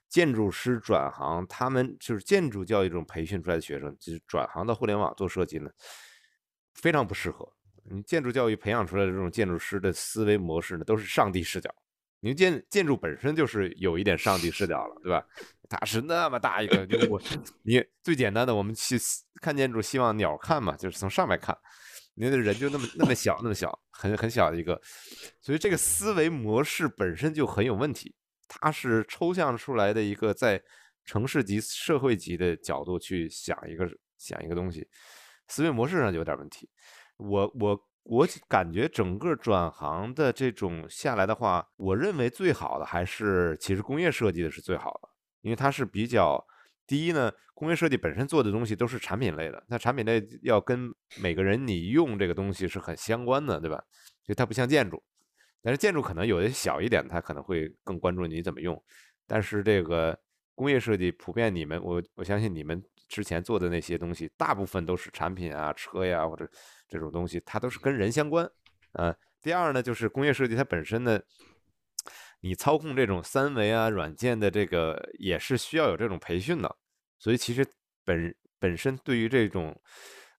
[0.09, 5.70] 建筑师转行，他们就是建筑教育这种培训出来的学生，就是转行到互联网做设计呢，
[6.74, 7.46] 非常不适合。
[7.90, 11.74] 你建筑教育培养出来的这种建筑师的思维模式呢，都是上帝视角。
[12.20, 15.24] 你建建筑本身就是有一点上帝视角了，对吧？
[15.70, 17.20] 它是那么大一个，就我
[17.62, 18.98] 你最简单的，我们去
[19.40, 21.56] 看建筑，希望鸟看嘛，就是从上面看，
[22.14, 24.78] 你的人就那么那么小，那么小，很很小的一个，
[25.40, 28.14] 所以这个思维模式本身就很有问题。
[28.48, 30.62] 它是抽象出来的一个在
[31.04, 34.87] 城市级、社会级的角度去想一个想一个东西，
[35.48, 36.68] 思维模式上就有点问题。
[37.16, 37.89] 我我。
[38.02, 45.08] 我感觉整个转行的这种下来的话，我认为最好的还是其实工业设计的是最好的，
[45.42, 46.44] 因为它是比较
[46.86, 53.76] 第一呢，工业设计本身做的东西都是产品类的，那产品类要跟每个人你用这个东西是很相关的，对吧？
[54.24, 55.00] 所以它不像建筑，
[55.62, 58.82] 但是建筑可能有的小一点，它可能会更关注你怎么用，
[59.26, 60.18] 但是这个
[60.54, 66.49] 工业设计普遍你们我我相信你们之前做的那些东西，大部分都是产品啊、车呀或者。
[66.92, 68.51] 这种东西它都是跟人相关，
[68.94, 71.20] 呃，第二呢，就是工业设计它本身呢，
[72.40, 76.77] 你操控这种三维啊软件的这个也是需要有这种培训的，
[77.16, 77.64] 所以其实
[78.05, 79.81] 本本身对于这种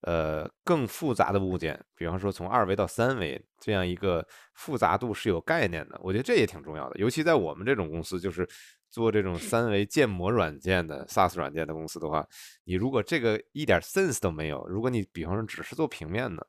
[0.02, 8.48] 呃更复杂的物件，比方说从二维到三维这样一个复杂度是有概念的，我觉得这也挺重要的，尤其在我们这种公司就是。
[8.94, 12.28] 做这种三维建模软件的 SaaS 软件的公司的话，
[12.66, 16.46] 你如果这个一点 sense 都没有，如果你比方说只是做平面的，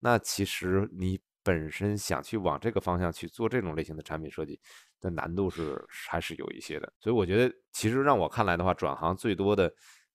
[0.00, 4.58] 那其实你本身想去往这个方向去做这种类型的产品设计
[5.00, 6.92] 的难度是还是有一些的。
[6.98, 9.72] 所以我觉得，其实让我看来的话，转行最多的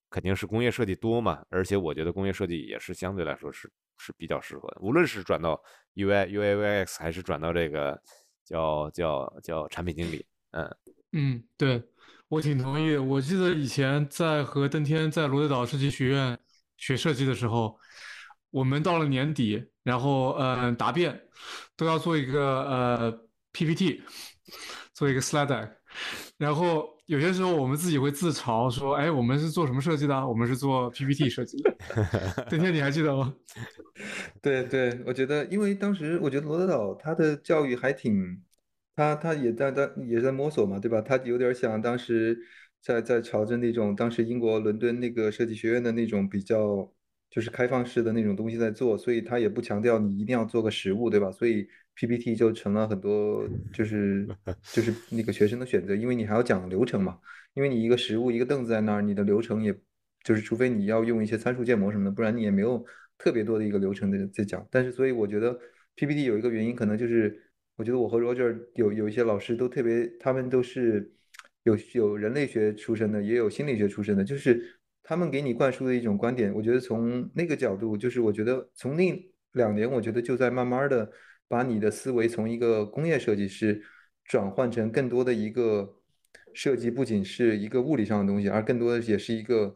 [0.09, 5.61] 肯定是工业设计多嘛，而且我觉得工业设计也是相对来说是是比较适合的，无论是转到
[5.95, 8.01] UI、UIUX 还是转到这个
[8.45, 10.75] 叫叫叫产品经理，嗯。
[11.11, 11.83] 嗯，对，
[12.27, 12.95] 我挺同意。
[12.95, 16.37] 我记得以前在和登天在罗德岛设计学院
[16.77, 17.79] 学设计的时候，
[18.51, 21.19] 我们到了年底，然后呃答辩
[21.75, 24.03] 都要做一个呃 PPT，
[24.93, 25.71] 做一个 slide
[26.37, 30.27] 然后有些时候我们自己会自嘲说：“哎，我们是做什么设计的？
[30.27, 31.75] 我们是做 PPT 设计的。
[32.47, 33.33] ”登天，你还记得吗？
[34.43, 38.39] 对对，我觉得，因为当时我觉得罗德岛他的教育还挺。
[38.95, 41.01] 他他也在在也在摸索嘛，对吧？
[41.01, 42.37] 他有点像当时
[42.81, 46.91] 在在朝着那种当时英国伦敦那个设计学院的那种比较
[47.29, 51.31] 就是开放式的那种东西在做，所以他也不强调你一定要做个实物，对吧？
[51.31, 51.65] 所以
[51.99, 54.27] PPT 就成了很多就是
[54.73, 57.19] 就是那个学生的选择，因为你还要讲流程嘛，
[57.53, 59.77] 因为你一个实物一个凳子在那儿，你的流程也
[60.23, 62.83] 就是除非你要用一些参数建模什么的，不然你也没有
[63.17, 64.65] 特别多的一个流程的在讲。
[64.71, 65.59] 但是所以我觉得
[65.95, 67.43] PPT 有一个原因可能就是。
[67.79, 71.09] 我觉得我和 Roger 有有一些老师都特别，他们都是
[71.63, 74.61] 有有人类学出身的，也有心理学出身的，就是
[75.01, 76.53] 他们给你灌输的一种观点。
[76.53, 79.17] 我觉得从那个角度，就是我觉得从那
[79.53, 81.09] 两年，我觉得就在慢慢的
[81.49, 83.83] 把你的思维从一个工业设计师
[84.23, 85.97] 转换成更多的一个
[86.53, 89.73] 设计，不仅是一个物理上的东西，而更多的也是一个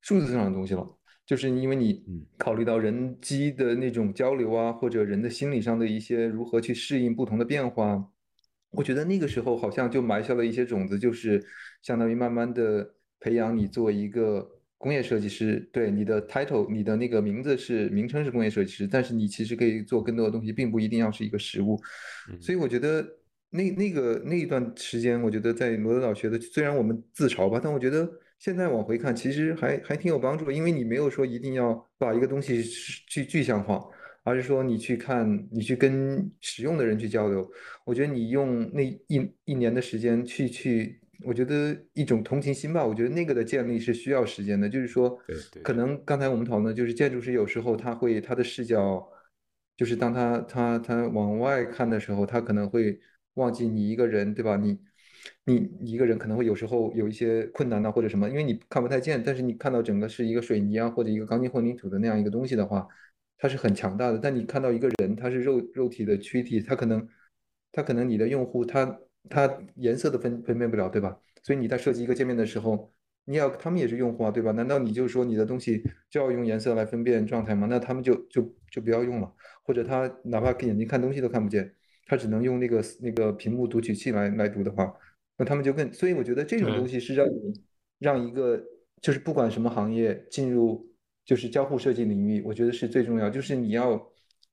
[0.00, 0.96] 数字上的东西了。
[1.26, 2.04] 就是因为你
[2.36, 8.10] 考虑到人机的那种交流啊，或者人的心理上的一些如何去适应不同的变化，
[8.70, 11.46] 我觉得那个时候好像就埋下了一些种子，就是
[11.82, 15.60] 相当于慢慢的培养你做一个工业设计师。
[15.70, 21.78] 对你的 title，你的那个名字是名称是工业设计师，但是你其实可以做更多的东西，并不一定要是一个实物。
[22.40, 23.06] 所以我觉得
[23.50, 28.10] 那那个那一段时间，我觉得在罗德岛学的，虽然我们自嘲吧，但我觉得。
[28.40, 33.78] 现在往回看，其实还还挺有帮助，因为你没有说一定要把一个东西去具象化，
[34.24, 37.46] 而是说你去看，你去跟使用的人去交流。
[37.84, 42.84] 我觉得你用那一一年的时间去去，我觉得一种同情心吧。
[42.84, 45.18] 我觉得那个的建立是需要时间的，就是说，
[45.62, 49.06] 可能刚才我们讨论，就是建筑师有时候他会他的视角，
[49.76, 53.00] 就是当他他他往外看的时候，他可能会
[53.34, 54.56] 忘记你一个人，对吧？
[54.56, 54.78] 你。
[55.44, 62.88] 你一个人可能会有时候有一些困难呐，或者什么，因为你看不太见，但是你看到整个是一个水泥啊，或者一个钢筋混凝土的那样一个东西的话，
[63.36, 64.18] 它是很强大的。
[64.18, 67.06] 但你看到一个人，他是肉肉体的躯体，他可能，
[67.70, 71.18] 他可能你的用户他他颜色都分分辨不了，对吧？
[71.42, 72.92] 所以你在设计一个界面的时候，
[73.24, 74.50] 你要他们也是用户啊，对吧？
[74.52, 77.66] 难道你就说你的东西就要用颜色来分辨状态吗？
[77.70, 81.74] 那他们就就就不要用了，或者他哪怕眼睛看东西都看不见，
[82.06, 84.92] 他只能用那个那个屏幕读取器来来读的话。
[85.36, 87.62] 那他们就更，所以我觉得这种东西是让你
[87.98, 88.62] 让一个
[89.00, 90.86] 就是不管什么行业进入
[91.24, 93.30] 就是交互设计领域，我觉得是最重要。
[93.30, 94.12] 就是你要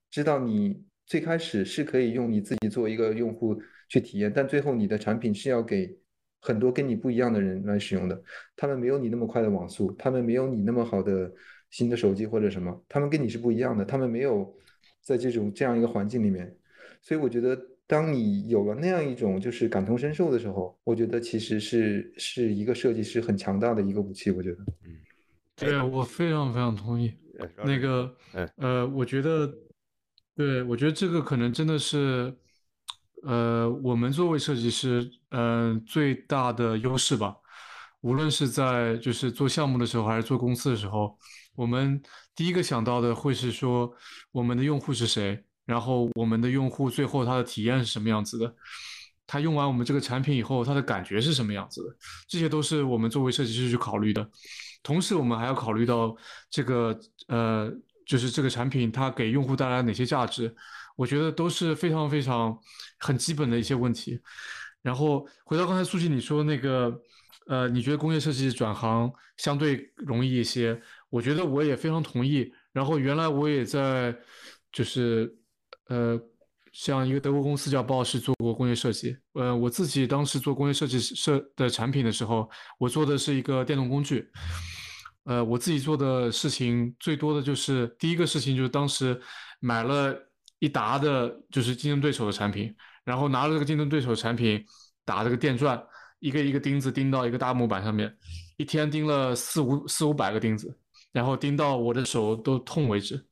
[0.09, 5.97] 知道你最开始是可以用你自己做一个用户去体验，但最后你的产品是要给
[6.41, 8.21] 很多跟你不一样的人来使用的。
[8.55, 11.31] 他们没有你那么快的网速，他们没有你那么好的
[11.69, 14.55] 新的手机或者什么，他们跟你是不一样的，他们没有
[15.01, 16.55] 在这种这样一个环境里面，
[17.01, 17.57] 所以我觉得。
[17.89, 24.29] 当你有了那样一种就是感同身受的时候，我觉得其实是是一个设计师很强大的一个武器。
[24.29, 24.97] 我觉得，嗯，
[25.55, 27.13] 对我非常非常同意。
[27.63, 28.13] 那个，
[28.57, 29.49] 呃，我觉得，
[30.35, 32.35] 对我觉得这个可能真的是，
[33.27, 37.35] 呃，我们作为设计师，嗯，最大的优势吧。
[37.99, 41.17] 无论是在就是做项目的时候，还是做公司的时候，
[41.53, 42.01] 我们
[42.33, 43.91] 第一个想到的会是说，
[44.31, 45.43] 我们的用户是谁。
[45.65, 48.55] 然后我们的用户最后他的体验是什么样子的？
[49.25, 51.93] 他用完我们这个产品以后，他的感觉是什么样子的？
[52.29, 54.25] 这些都是我们作为设计师去考虑的。
[54.81, 56.15] 同时，我们还要考虑到
[56.49, 57.69] 这个呃，
[58.05, 60.55] 就是这个产品它给用户带来哪些价值？
[60.97, 62.59] 我觉得都是非常非常
[62.99, 64.19] 很基本的一些问题。
[64.81, 66.93] 然后回到刚才苏琪你说那个
[67.47, 70.77] 呃，你觉得工业设计转行相对容易一些？
[71.09, 72.51] 我觉得我也非常同意。
[72.73, 74.13] 然后原来我也在
[74.73, 75.33] 就是。
[75.89, 76.19] 呃，
[76.73, 79.15] 像一个德国公司叫鲍氏做过工业设计。
[79.35, 84.29] 呃，我自己当时做工业设计设的产品的时候，我做的是一个电动工具。
[85.23, 89.17] 呃，我自己做的事情最多的就是第一个事情就是当时
[89.61, 90.13] 买了
[90.59, 94.63] 一沓的，就是竞争对手的产品，然后拿了这个竞争对手产品
[95.05, 95.81] 打这个电钻，
[96.19, 98.11] 一个一个钉子钉到一个大木板上面，
[98.57, 100.77] 一天钉了四五四五百个钉子，
[101.11, 103.23] 然后钉到我的手都痛为止。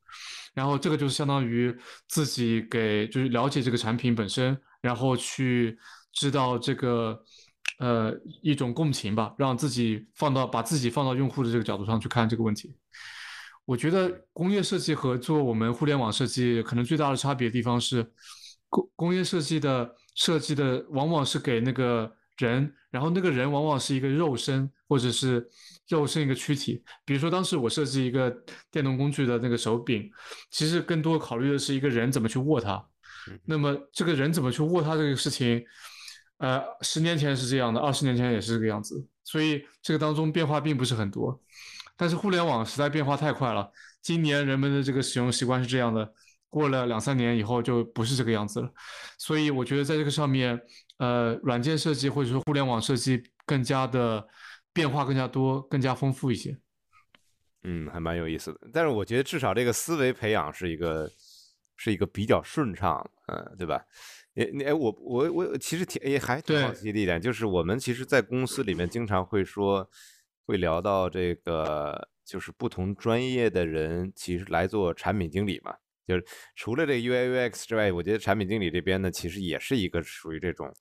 [0.54, 1.76] 然后这个就是相当于
[2.08, 5.76] 自己给，就是了解这个产品本身，然后去
[6.14, 7.22] 知道这个，
[7.78, 8.10] 呃，
[8.40, 12.74] 一种共情吧，让自己放到把自己放到用户的这个角度上去看这个问题。
[13.66, 18.10] 我觉得工业设计和做我们互联网设计可能最大的差别地方是，
[18.70, 25.46] 工工业设计的设计的往往是给那个人，然后那个人往往是一个肉身或者是。
[25.88, 28.28] 肉身一个躯体，比如说当时我设计一个
[28.72, 30.10] 电动工具的那个手柄，
[30.50, 32.84] 其实更多考虑的是一个人怎么去握它。
[33.44, 35.64] 那么这个人怎么去握它这个事情，
[36.38, 41.40] 呃，十年前是这样的，二十年前也是这个样子，所以这个当中变化并不是很多。
[41.96, 46.12] 但是互联网时代变化太快了，今年人们的这个使用习惯是这样的，
[46.48, 48.70] 过了两三年以后就不是这个样子了。
[49.18, 50.60] 所以我觉得在这个上面，
[50.98, 54.26] 呃，软件设计或者说互联网设计更加的。
[54.76, 56.54] 变化更加多，更加丰富一些。
[57.62, 58.60] 嗯，还蛮有意思的。
[58.74, 61.10] 但是我觉得至少这个思维培养是一个，
[61.76, 63.82] 是一个比较顺畅，嗯，对吧？
[64.34, 69.88] 你你哎，我我我其实挺也还挺好奇的一点，就是我们其实，在公司里面经常会说，
[70.46, 75.74] 会聊到这个，就是不同专业的人其实来做产品经理嘛。
[76.06, 80.72] 就是除了这 UIUX 之外，我觉得产品经理这边呢，其实也是一个属于这种。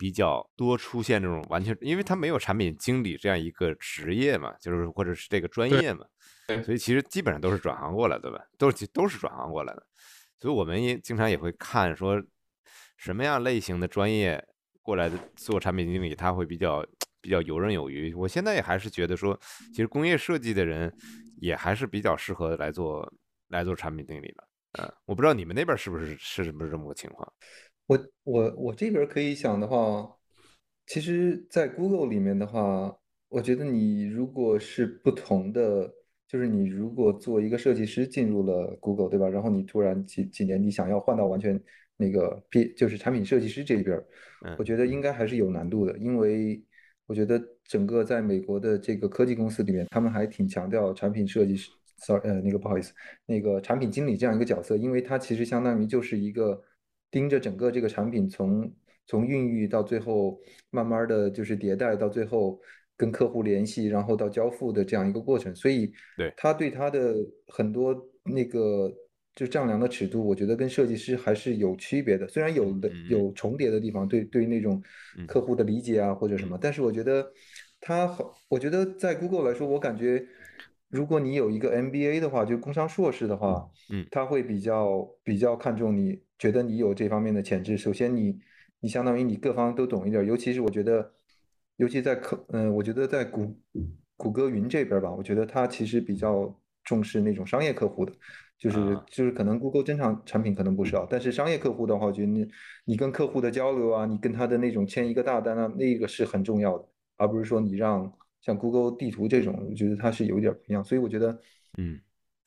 [0.00, 6.06] 比较多出现这种完全，因为他没有产品经理这样一个职业嘛，就是或者是这个专业嘛，
[6.64, 8.42] 所以其实基本上都是转行过来，对吧？
[8.56, 9.86] 都是都是转行过来的，
[10.38, 12.18] 所以我们也经常也会看说
[12.96, 14.42] 什么样类型的专业
[14.80, 16.82] 过来的做产品经理，他会比较
[17.20, 18.12] 比较游刃有余。
[18.14, 19.38] 我现在也还是觉得说，
[19.70, 20.92] 其实工业设计的人
[21.40, 23.12] 也还是比较适合来做
[23.48, 24.48] 来做产品经理的。
[24.80, 27.32] 嗯，我不知道你们那边是不是是什么这么个情况。
[27.86, 30.08] 我我我这边可以想的话，
[30.86, 32.96] 其实，在 Google 里面的话，
[33.28, 35.92] 我觉得你如果是不同的，
[36.28, 39.28] 就是你如果做一个设计师进入了 Google，对吧？
[39.28, 41.60] 然后你突然几几年你想要换到完全
[41.96, 44.00] 那个 P，就是产品设计师这一边，
[44.56, 46.62] 我觉得应该还是有难度的，因为
[47.10, 52.92] 我觉得整个在美国的这个科技公司里面，他们还挺强调产品设计师，sorry，呃，那个不好意思，
[53.26, 56.62] 那个产品经理这样一个角色，因为他其实相当于就是一个。
[57.12, 58.72] 盯着整个这个产品从
[59.04, 60.38] 从孕育到最后，
[60.70, 62.56] 慢慢的就是迭代到最后
[62.96, 67.16] 跟客户联系，然后到交付的这样一个过程，所以对他对他的
[67.48, 67.92] 很多
[68.22, 68.88] 那个
[69.40, 72.28] 就丈量的尺度，我觉得跟设计师还是有区别的。
[72.28, 74.82] 虽然有的有重叠的地方，对对那种
[75.16, 77.26] 嗯客户的理解啊或者什么，但是我觉得
[77.80, 80.22] 他好，我觉得在 Google 来说，我感觉
[80.90, 87.78] 如果你有一个 MBA 的话，就工商硕士的话，嗯他会比较比较看重你，觉得你有这方面的潜质。
[87.78, 88.38] 首先你
[88.80, 91.10] 你相当于你各方都懂一点，尤其是我觉得，
[91.76, 93.58] 尤其在客，嗯、我觉得在谷
[94.18, 98.12] 谷歌云这边吧，我觉得他其实比较重视那种商业客户的，
[98.60, 99.04] 就是啊。
[99.10, 102.46] 就是可能 Google 正常产品可能不少，但是商业客户的话，我觉得你
[102.84, 106.86] 你跟客户的交流啊，你跟他的那种签一个大单啊，那个是很重要的，
[107.16, 111.40] 而不是说你让像 Google 地图这种，我觉得它是有一点儿不一样，所以我觉得，
[111.78, 111.98] 嗯。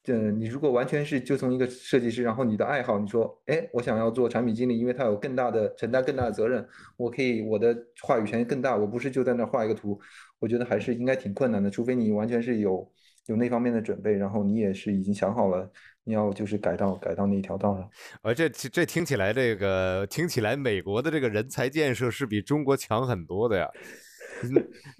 [0.06, 9.98] 这你如果完全是就从一个设计师，然后你的爱好，你说，哎，我想要做产品经理，因为他有更大的承担更大的责任，我可以我的话语权更大，我不是就在那儿画一个图，
[10.40, 12.92] 我觉得还是应该挺困难的，除非你完全是有
[13.28, 15.72] 有那方面的准备，然后你也是已经想好了
[16.04, 17.90] 你要就是改到改到那一条道上。
[18.22, 23.70] 而这这听起来这个听起来美国的这个人才建设是比中国强很多的呀。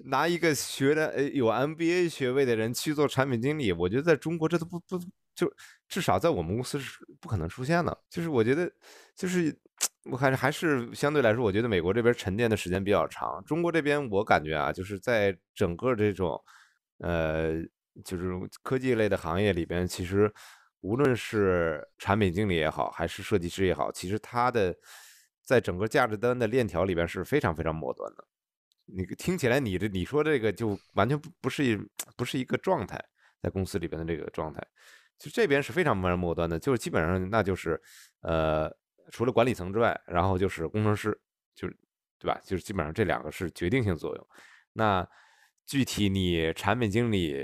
[0.06, 4.98] 拿一个学的呃有 MBA 学位的人去做产品经理，我觉得在中国这都不不
[5.34, 5.52] 就
[5.86, 7.94] 至少在我们公司是不可能出现的。
[8.08, 8.70] 就是我觉得
[9.14, 9.54] 就是
[10.10, 13.42] 我还是还是相对来说，我觉得美国这边沉淀的时间比较长。
[13.44, 16.42] 中国这边我感觉啊，就是在整个这种
[17.00, 17.60] 呃
[18.02, 18.32] 就是
[18.62, 20.32] 科技类的行业里边，其实
[20.84, 24.76] 无论是产品经理也好，还是设计师也好，其实他的
[25.42, 28.24] 在整个价值端的链条里边是非常非常末端的。
[28.84, 33.02] 你听起来你这你说这个就完全不不是不是一个状态，
[33.40, 34.62] 在公司里边的这个状态，
[35.18, 37.80] 就这边是非常非常末端的，就是基本上那就是
[38.20, 38.70] 呃
[39.10, 41.18] 除了管理层之外，然后就是工程师，
[41.54, 41.74] 就是
[42.18, 42.38] 对吧？
[42.44, 44.28] 就是基本上这两个是决定性作用。
[44.74, 45.08] 那
[45.64, 47.42] 具体你产品经理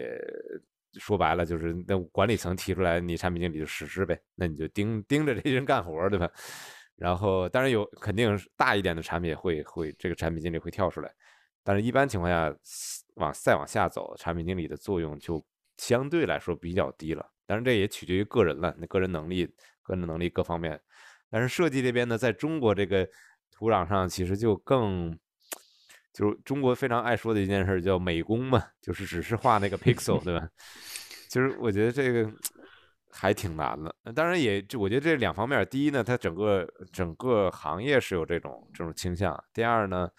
[0.94, 6.30] 说白了就是那管理层提出来，你产品经理就实施呗，那你就盯盯着这些人干活，对吧？
[6.96, 11.10] 然后当然有肯定大一点的产品会会这个产品经理会跳出来，
[11.62, 12.54] 但是一般情况下
[13.14, 15.42] 往再往下走，产品经理的作用就
[15.78, 17.26] 相对来说比较低了。
[17.46, 19.46] 当然这也取决于个人了，那个人能力、
[19.82, 20.78] 个人能力各方面。
[21.30, 23.08] 但是设计这边呢，在中国这个
[23.50, 25.18] 土壤上，其实就更
[26.12, 30.48] 就是中国非常爱说的一件事叫美工嘛，就是只是画那个 pixel，对吧？
[31.28, 32.30] 其实我觉得这个
[33.10, 33.94] 还挺难的。
[34.14, 40.10] 当然也，就我觉得这两方面，第一呢，它整个整个行业是有这种这种倾向；第二呢，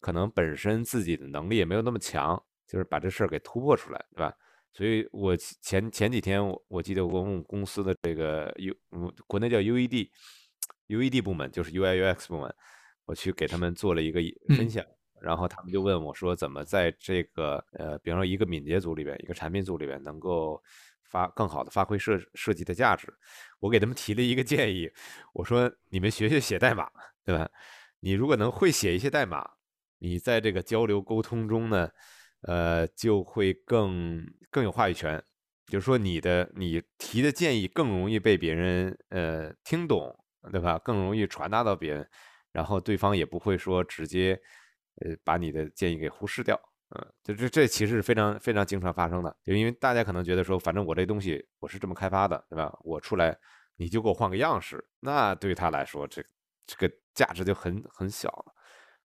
[0.00, 4.34] 可能本身自己的能力也没有那么强，就是把这事儿给突破出来，对吧？
[4.72, 8.74] 所以我前前几天我我记得我们公司的这个 U，
[9.26, 12.52] 国内叫 UED，UED 部门就是 UI UX 部门，
[13.04, 14.20] 我去给他们做了一个
[14.56, 14.84] 分享。
[15.22, 20.60] 然后他们就问我说，怎么在这个呃，比方说一个敏捷组里边，一个产品组里边，能够
[21.04, 23.06] 发更好的发挥设设计的价值？
[23.60, 24.90] 我给他们提了一个建议，
[25.32, 26.90] 我说你们学学写代码，
[27.24, 27.48] 对吧？
[28.00, 29.48] 你如果能会写一些代码，
[29.98, 31.88] 你在这个交流沟通中呢，
[32.42, 35.22] 呃，就会更更有话语权。
[35.66, 40.12] 就是说，你的你提的建议更容易被别人呃听懂，
[40.50, 40.76] 对吧？
[40.80, 42.06] 更容易传达到别人，
[42.50, 44.38] 然后对方也不会说直接。
[45.00, 52.76] 呃，把你的建议给忽视掉，嗯，就这这其实是非常非常经常发生的，就因为大家可能觉得说，反正我这东西我是这么开发的，对吧？
[52.82, 53.36] 我出来
[53.76, 56.22] 你就给我换个样式，那对他来说，这
[56.66, 58.54] 这个价值就很很小了。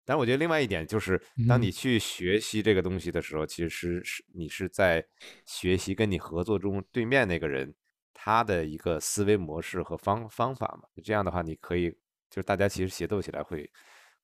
[0.05, 5.05] 但我觉得另外一点就是，当你去学习这个东西的时候，其实是是你是在
[5.45, 7.75] 学习跟你合作中对面那个人
[8.15, 10.89] 他的一个思维模式和方方法嘛。
[11.03, 11.91] 这样的话，你可以
[12.31, 13.69] 就是大家其实协作起来会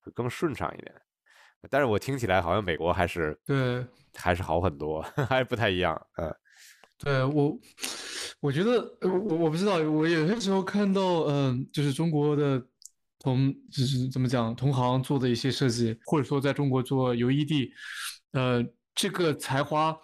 [0.00, 0.94] 会更顺畅一点。
[1.70, 3.84] 但是我听起来好像美国还是对，
[4.14, 6.00] 还是好很多， 还不太一样。
[6.16, 6.34] 嗯，
[6.98, 7.58] 对我，
[8.40, 12.62] 我觉得呃我我不知道，我有些时候看到，嗯、就是中国的
[13.18, 17.70] 同就是怎么讲，同行做的一些设计，或者说在中国做 UED，
[18.32, 19.96] 呃，这个才华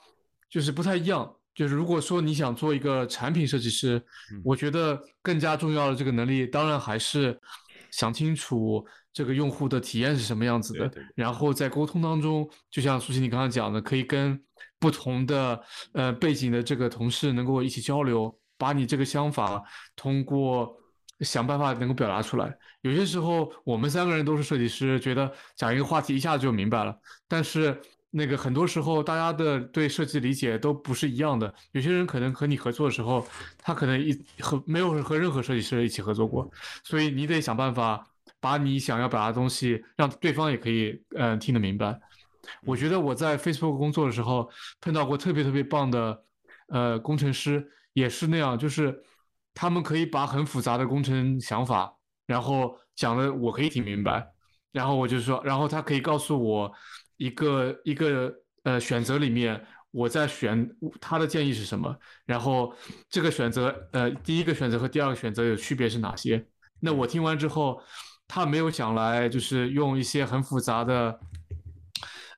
[0.48, 1.34] 就是不太一样。
[1.54, 4.00] 就是如果说你想做一个产品设计师，
[4.32, 7.36] 嗯我觉得更加重要的这个能力，当然还是
[7.90, 8.86] 想清楚
[9.18, 14.40] 这个用户的体验是什么样子的，对对对然后在沟通当中，就像苏西你刚刚讲的，可以跟
[14.78, 15.60] 不同的
[15.92, 19.60] 呃背景的这个同事能够一起交流，把你这个想法
[19.96, 20.72] 通过
[21.22, 22.56] 想办法能够表达出来。
[22.82, 26.96] 有些时候我们三个人都是设计师，觉得讲一个话题一下子就明白了，
[27.26, 27.76] 但是
[28.10, 31.52] 那个很多时候大家的对设计理解都不是一样的。
[31.72, 33.26] 有些人可能和你合作的时候，
[33.58, 36.48] 他可能一和没有和任何设计师一起合作过，
[36.84, 38.06] 所以你得想办法
[38.41, 41.99] 把你想要表达的东西让对方也可以呃听得明白。
[42.64, 46.24] 我觉得我在 Facebook 工作的时候碰到过特别特别棒的
[46.68, 49.03] 呃工程师，也是那样，就是
[49.55, 51.95] 他们可以把很复杂的工程想法，
[52.26, 54.26] 然后讲的我可以听明白，
[54.72, 56.72] 然后我就说，然后他可以告诉我
[57.16, 58.32] 一个一个
[58.64, 59.64] 呃选择里面。
[59.91, 60.70] 我在选
[61.01, 62.70] 他的建议是什么，然后
[63.09, 66.47] 这个选择，呃，第一个选择和第二个选择有区别是哪些？
[66.78, 67.80] 那我听完之后，
[68.29, 71.18] 他没有想来就是用一些很复杂的，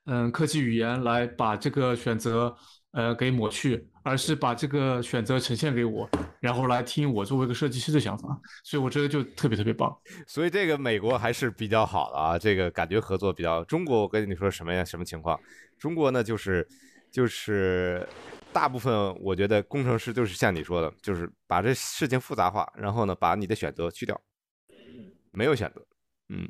[0.05, 2.55] 嗯，科技语言来把这个选择，
[2.91, 8.29] 呃，给抹去，而是把这个选择呈现给我，然后来听我作为一个设计师的想法，
[8.63, 9.95] 所以我觉得就特别特别棒。
[10.25, 13.63] 所以这个美国还是比较好的啊，这个感觉合作比较。
[13.65, 14.83] 中国我跟你说什么呀？
[14.83, 15.39] 什么情况？
[15.77, 16.67] 中国呢就是。
[17.11, 18.07] 就是
[18.53, 24.17] 大部分，我觉得工程师就是像你说的，就是把这事情复杂化，然后呢，把你的选择去掉，
[25.31, 25.85] 没有选择，
[26.29, 26.49] 嗯，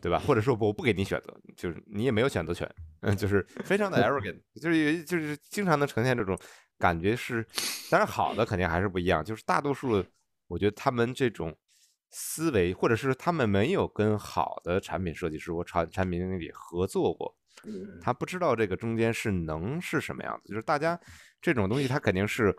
[0.00, 0.18] 对吧？
[0.18, 2.68] 或者说我不给你选择，就是你也没有选择权，
[3.00, 6.38] 嗯，就是非常的 arrogant，就是就是经常能呈现这种
[6.78, 7.46] 感觉是，
[7.90, 10.04] 当然好的肯定还是不一样，就是大多数，
[10.48, 11.56] 我觉得他们这种
[12.10, 17.34] 思维，或者是他们没有跟好的产品设计师或产产品经理合作过。
[18.00, 20.98] 他不知道这个中间是能是什么样子，就是大家
[21.40, 22.52] 这种东西，它肯定是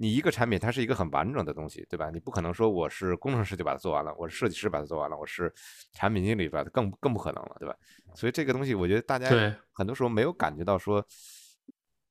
[0.00, 2.08] 你一个产品，它是一个很完整的东西，对吧？
[2.10, 5.52] 你不可能说我是工程师就把它做完了，我是设计师把它做完了，我是
[5.92, 7.74] 产品经理把它更更不可能了，对吧？
[8.14, 9.28] 所以这个东西，我觉得大家
[9.72, 11.04] 很多时候没有感觉到说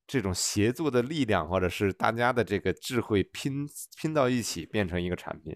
[0.06, 3.66] 这种协作的力量，或者是大家的这个智慧拼
[3.98, 5.56] 拼到一起变成一个产品。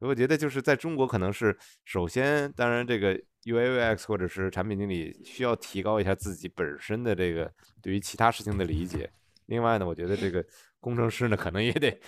[0.00, 3.20] 我觉得就是在中国，可能是首先，当然这个。
[3.44, 7.52] UX 或者是产品经理需要提高一下自己本身的这个
[7.82, 9.12] 对于其他事情的理解。
[9.44, 10.42] 另外呢，我觉得这个
[10.84, 11.98] 工程师呢，可能也得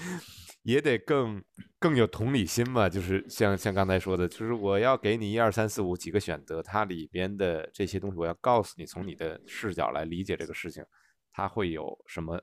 [0.62, 1.42] 也得更
[1.78, 2.88] 更有同理心嘛。
[2.88, 10.84] 就是像像刚才说的，就是我要给你一二三四五几个选择，它里边的这些东西，我要告诉你，从你的视角来理解这个事情，
[11.32, 12.40] 它会有什么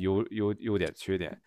[0.00, 1.38] 优优优点缺点。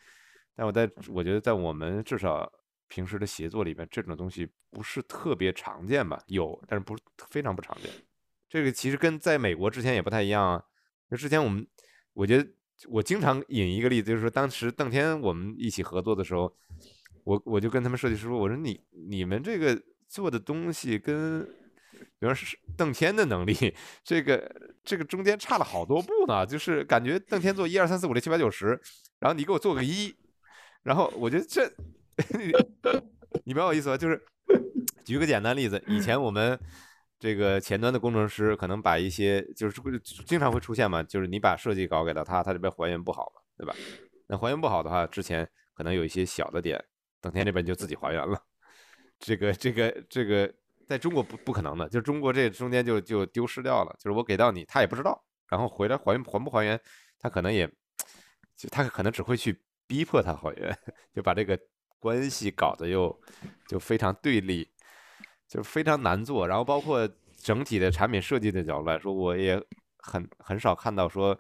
[0.56, 2.52] 但我在我觉得在我们至少。
[2.90, 6.24] 平时的协作里面，这种东西不是特别常见吧？
[6.28, 7.92] 有，但是不是非常不常见。
[8.48, 10.64] 这个其实跟在美国之前也不太一样啊。
[11.10, 11.68] 那之前我们，
[12.14, 12.50] 我觉得
[12.90, 16.54] 我经常引一个例子，就是说当时邓天我们一起合作的时候，
[17.24, 21.44] 我我就跟他们设计师说，我说你你们这个做的东西跟，
[22.20, 23.74] 比方说邓天的能力，
[24.04, 24.50] 这个
[24.84, 26.46] 这个中间差了好多步呢。
[26.46, 28.80] 就是感觉邓天做一二三四五六七八九十，
[29.20, 30.16] 然后你给我做个一，
[30.84, 31.72] 然后我觉得这。
[33.46, 33.96] 你明白我意思吧？
[33.96, 34.20] 就是
[35.06, 36.60] 举个简单例子，以前我们
[37.20, 43.76] 这个前端的工程师可能把一些就是会经常会出现嘛，就是你把设计稿给到他，他这边还原不好嘛，对吧？
[44.28, 46.84] 那还原不好的话，之前可能有一些小的点，
[47.20, 48.40] 等天这边就自己还原了。
[49.20, 50.54] 这个这个这个
[50.88, 56.80] 在中国不不可能的，就中国这中间就就丢失掉了，就是我给到你，他也不知道，然后回来还原还不还原，
[57.20, 57.68] 他可能也
[58.56, 60.78] 就他可能只会去逼迫他还原，
[61.14, 61.60] 就把这个。
[62.00, 63.20] 关系搞得又
[63.68, 64.70] 就非常对立，
[65.48, 66.48] 就非常难做。
[66.48, 69.62] 然后包括整体的产品设计的角度来说，我也
[69.98, 71.40] 很很少看到说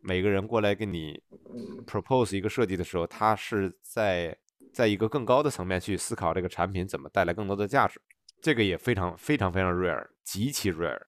[0.00, 1.20] 每个人过来跟你
[1.86, 4.36] propose 一个设计的时候，他是在
[4.72, 8.00] 在一个更高的层面去思考这个产品怎么带来更多的价值。
[8.40, 11.00] 这个也非常非常非常 rare，极其 rare，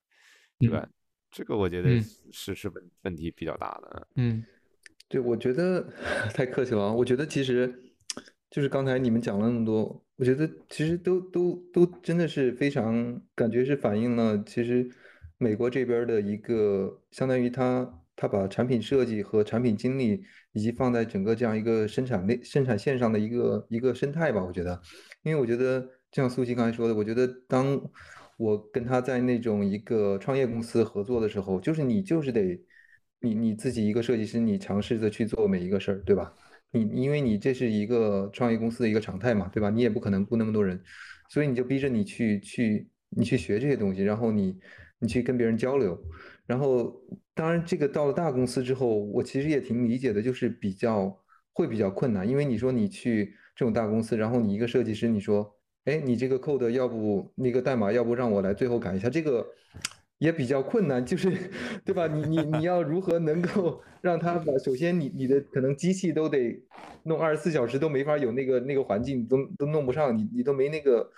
[0.59, 0.87] 对吧？
[1.31, 1.99] 这个我觉得
[2.31, 4.07] 是是问问题比较大的。
[4.15, 4.45] 嗯，
[5.09, 5.85] 对，我觉得
[6.33, 6.93] 太客气了。
[6.93, 7.81] 我觉得其实。
[8.51, 14.89] 就是刚才你们讲了那么多，我觉得其实都都都真的是非常感觉是反映了其实
[15.37, 24.81] 美国这边的一个相当于他他把产品设计和产品经理以及放在整个这样一个生产类生产线上的一个一个生态吧，我觉得，
[25.23, 27.77] 因为我觉得就像苏西刚才说的，我觉得当
[28.37, 32.57] 我跟他在那种一个创业公司合作的时候，就是你就是得
[33.19, 36.33] 你你自己一个设计师，你尝试着去做每一个事儿，对吧？
[36.83, 39.69] 你因为你这是一个创业公司的一个常态嘛，对吧？
[39.69, 40.81] 你也不可能雇那么多人，
[41.29, 44.57] 所以你就逼着你去去你去学这些东西，然后你
[44.99, 45.97] 你去跟别人交流，
[46.45, 46.93] 然后
[47.33, 51.17] 当然这个到了大公司之后，我其实也挺理解的，就是比较
[51.53, 55.55] 会比较困难，因为你说你去这种大公司，然后你一个设计师，你说，
[55.85, 59.45] 哎，你这个 code 要不那个代码要不让我来最后改一下这个。
[60.19, 61.29] 也比较困难，就是，
[61.83, 62.07] 对吧？
[62.07, 64.57] 你你你要如何能够让他把？
[64.59, 66.57] 首先，你你的可能机器都得
[67.03, 71.11] 弄二十四小时都没法有那个那个环境，都都弄不上，你你都没那个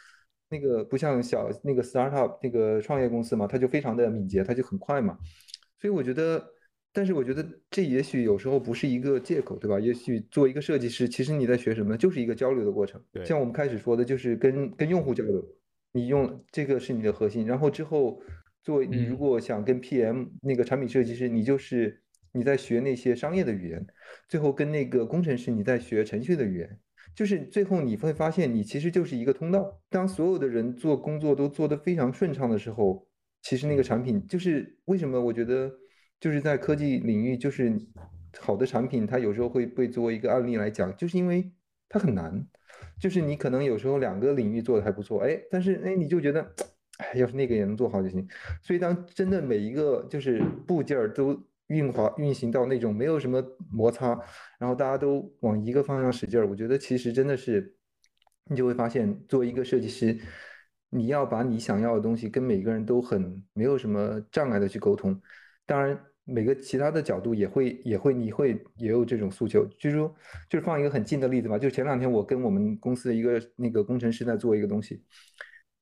[0.50, 5.16] 那个不像小那个 startup 那个创业公司嘛，它就非常的敏捷，它就很快嘛。
[5.80, 6.43] 所以我觉得，
[6.91, 9.80] 但是我觉得这也许有时候不是一个借口，对吧？
[9.80, 13.00] 也许做一个设计师，其实你在学什么，就是一个交流的过程。
[13.24, 15.45] 像我们开始说的，就是跟跟用户交流，
[15.93, 18.20] 你用这个是你的核心，然后之后。
[18.68, 22.01] 做你如果想跟 PM 那个产品设计师，你就是
[22.34, 23.88] 你在学那些商业的语言，
[24.28, 26.78] 最后跟那个工程师你在学程序的语言，
[27.15, 29.80] 就是最后你会发现，你其实就是一个通道。
[29.89, 33.07] 当所有的人做工作都做得非常顺畅的时候，
[33.41, 35.72] 其实那个产品就是为什么我觉得
[36.20, 37.74] 就是在科技领域，就是
[38.38, 41.49] 好的产品，它有时候会被作为一个案例来讲，就是因为
[41.88, 42.45] 它很难。
[42.99, 46.53] 就是你可能有时候两个领域做的还不错，哎，但是哎你就觉得，
[46.98, 48.28] 哎，要是那个也能做好就行。
[48.62, 54.20] 所以当真的每一个就是部件都运滑运行到那种没有什么摩擦，
[54.58, 57.76] 然后大家都往一个方向使劲儿，我觉得其实真的是，
[58.45, 60.18] 你就会发现，作为一个设计师，
[60.89, 65.22] 你要把你想要的东西跟每个人都很没有什么障碍的去沟通。
[65.66, 69.66] 当然，每个其他的角度也会也会你会也有这种诉求。
[69.78, 70.16] 就是说，
[70.50, 75.04] 就是放一个很近的例子吧，就前两天我跟我们公司的一个那个工程师在做一个东西，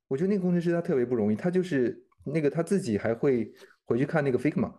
[0.07, 3.51] 我觉得那个工程师他特别不容易，他就是那个他自己还会
[3.85, 4.71] 回去看那个 Figma。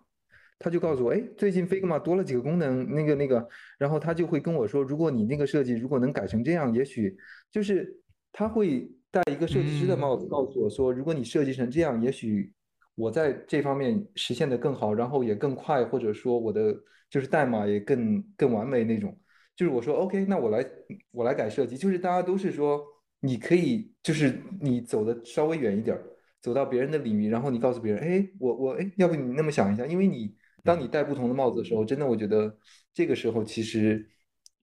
[0.59, 3.47] 他就告诉我，哎，最近 Figma 多了几个功能，那个那个，
[3.79, 7.15] 然后他就会跟我说，如果你那个设计如果能改成这样，也许
[7.51, 7.95] 就是
[8.33, 12.51] 他会戴一个设计师的帽子，告诉我说，如果你设计成这样，也许
[12.95, 16.75] 我在这方面实现的更好，然后也更快，或者说我的
[17.11, 19.15] 就是代码也更更完美那种。
[19.55, 20.67] 就是我说 OK，那我来
[21.11, 22.83] 我来改设计，就是大家都是说
[23.27, 25.99] 你可以，就是你走的稍微远一点，
[26.41, 30.37] 走到别人的领域，然后你告诉别人，哎，我我哎，要不你那么想一下，因为你。
[30.65, 32.59] 当你戴不同的帽子的时候，真的，我觉得
[32.93, 34.05] 这个时候其实，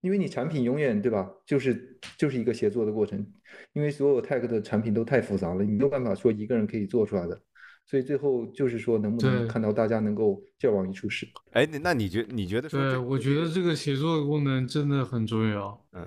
[0.01, 3.25] 因为你产品永远对吧，就是就是一个协作的过程，
[3.71, 7.41] 因为所有 tech 的产品都太复杂了，你没有办法说一个人可以做出来的，
[7.85, 11.25] 所以最后就是说能不能看到大家能够劲往一处使。
[11.51, 12.67] 哎，那你觉你觉得？
[12.67, 15.85] 对，我觉得这个协作的功能真的很重要。
[15.93, 16.05] 嗯，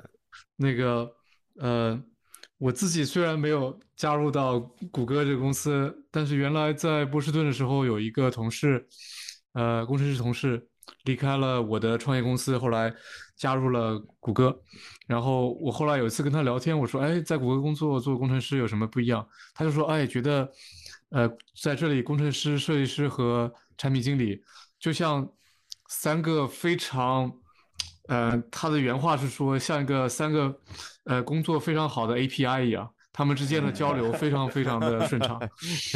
[0.57, 1.11] 那个
[1.55, 2.05] 呃，
[2.59, 4.59] 我自己虽然没有加入到
[4.91, 8.87] 谷歌这个公司，但是原来在波士顿的时候有一个同事。
[9.53, 10.69] 呃，工程师同事
[11.05, 12.95] 离开了我的创业公司，后来
[13.37, 14.55] 加入了谷歌。
[15.07, 20.47] 然后我后来有一次跟他聊天，我说：“哎，在谷歌工作做工程师有什么不一样？”他就说：“哎，觉得，
[21.09, 21.27] 呃，
[21.63, 24.43] 在这里工程师、设计师和产品经理
[24.79, 25.27] 就像
[25.89, 27.33] 三个非常，
[28.09, 30.55] 呃，他的原话是说像一个三个，
[31.05, 35.41] 呃，工作非常好的 API 一样。”他们之间的交流非常非常的顺畅，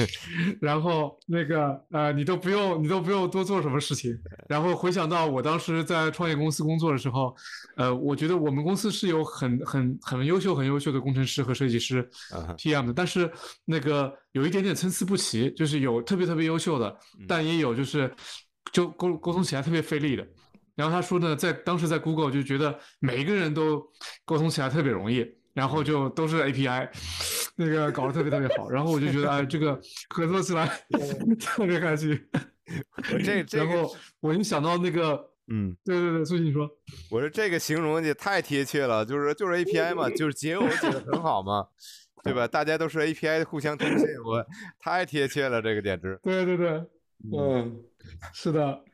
[0.58, 4.18] 然后那个呃，你都不用你都不用多做什么事情。
[4.48, 7.36] 然后回想到我当时在创业公司工作的时候，
[7.76, 12.08] 呃，我觉得我们公司是有很很很优秀很优秀的工程师和设计师
[12.56, 13.30] PM 的，但是
[13.66, 16.96] 那个有一点点参差不齐，就是有特别特别优秀的，
[17.28, 18.10] 但也有就是
[18.72, 20.26] 就沟沟通起来特别费力的。
[20.80, 23.86] 然后他说呢，在当时在 Google 就觉得每一个人都
[24.24, 25.26] 沟通起来特别容易。
[25.52, 26.88] 然后就都是 API，
[27.56, 29.78] 那个搞得特别特别好，然后我就觉得哎，这个
[30.08, 30.64] 合作起来
[31.40, 32.18] 特别开心。
[33.12, 36.70] 我这然后我一想到那个，嗯，对对对，苏你说，
[37.10, 41.66] 我说这个形容也太贴切了，就是就是 API 嘛，就是结耦解的很好嘛，
[42.22, 42.46] 对吧？
[42.46, 44.46] 大家都是 API 互相通信，我
[44.78, 46.18] 太贴切了，这个简直。
[46.22, 46.68] 对对对，
[47.36, 47.82] 嗯，
[48.32, 48.84] 是的。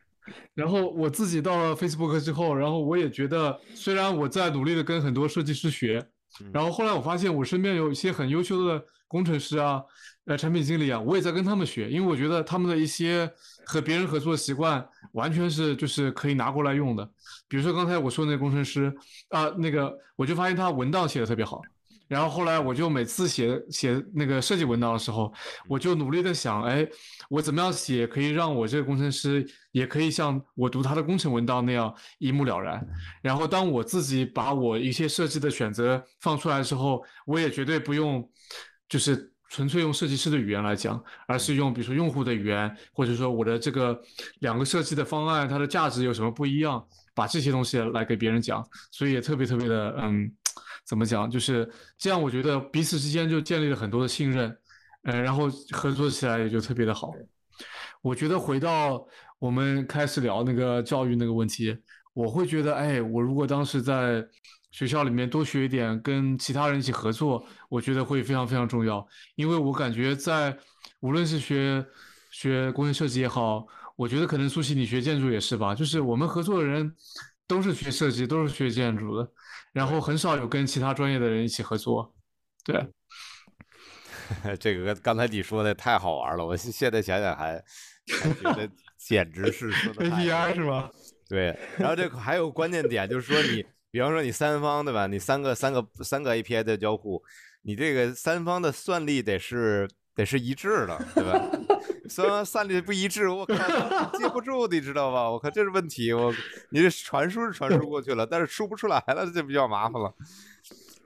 [0.55, 6.07] 然后我自己到了 Facebook 之后，然后我也觉得，虽然我在努力的跟很多设计师学。
[6.53, 9.83] 然后后来我发现，我身边有一些很优秀的工程师啊，
[10.27, 13.31] 呃，产品经理啊，我也在跟他们学，因为我觉得他们的一些
[13.65, 17.09] 和别人合作的习惯，完全是就是可以拿过来用的。
[17.49, 18.95] 比如说刚才我说那个工程师
[19.31, 21.63] 啊，那个我就发现他文档写的特别好。
[22.09, 25.33] 然后后来我就每次写写那个设计文档的时候，
[25.69, 26.87] 我就努力的想，哎，
[27.29, 32.81] 我怎么样写可以让我这个工程师也可以像我读他的工程文档那样一目了然。
[33.23, 38.31] 然后当我自己把我一些设计的选择放出来的时候，我也绝对不用，
[38.89, 44.01] 就是纯粹用设计师的语言来讲，而是用比如说用户的语言，或者说我的这个
[44.39, 46.87] 两个设计的方案它的价值有什么不一样，
[47.17, 50.31] 把这些东西来给别人讲，所以也特别特别的嗯。
[50.87, 51.29] 怎么讲？
[51.29, 51.69] 就是
[51.99, 54.57] 这样，我觉得彼此之间就建立了很多的信任，
[55.03, 57.13] 呃，然后合作起来也就特别的好。
[58.03, 59.05] 我觉得回到
[59.41, 61.77] 我们开始聊那个教育那个问题，
[62.15, 64.25] 我会觉得，哎，我如果当时在
[64.71, 69.05] 学校里面多学一点，跟其他人一起合作，我觉得会非常非常重要。
[69.35, 70.57] 因为我感觉在
[71.01, 71.85] 无论是学
[72.31, 73.67] 学工业设计也好，
[73.97, 76.95] 我觉得可能苏西你学建筑也是吧，就是我们合作的人
[77.49, 79.29] 都是学设计，都是学建筑的。
[79.77, 82.15] 然后很少有跟其他专业的人一起合作，
[82.65, 82.83] 对。
[84.59, 87.63] 这个刚才你说的太好玩了，我现在想想还
[88.07, 88.67] 觉得
[88.97, 90.91] 简直是 API 是吧？
[91.29, 91.55] 对。
[91.77, 95.07] 然后这还有关键点，就是说你，比方说你三方对吧？
[95.07, 97.23] 你三个三个三个 API 的交互，
[97.61, 99.87] 你这个三方的算力得是
[100.17, 101.51] 得是一致的，对吧？
[102.09, 103.55] 三方算力不一致，我靠，
[104.19, 105.31] 接不住，你知道吧？
[105.31, 106.13] 我靠，这是问题。
[106.13, 106.33] 我
[106.71, 110.15] 你这传输是传输过去了，但是输不出来了，这就比较麻烦了。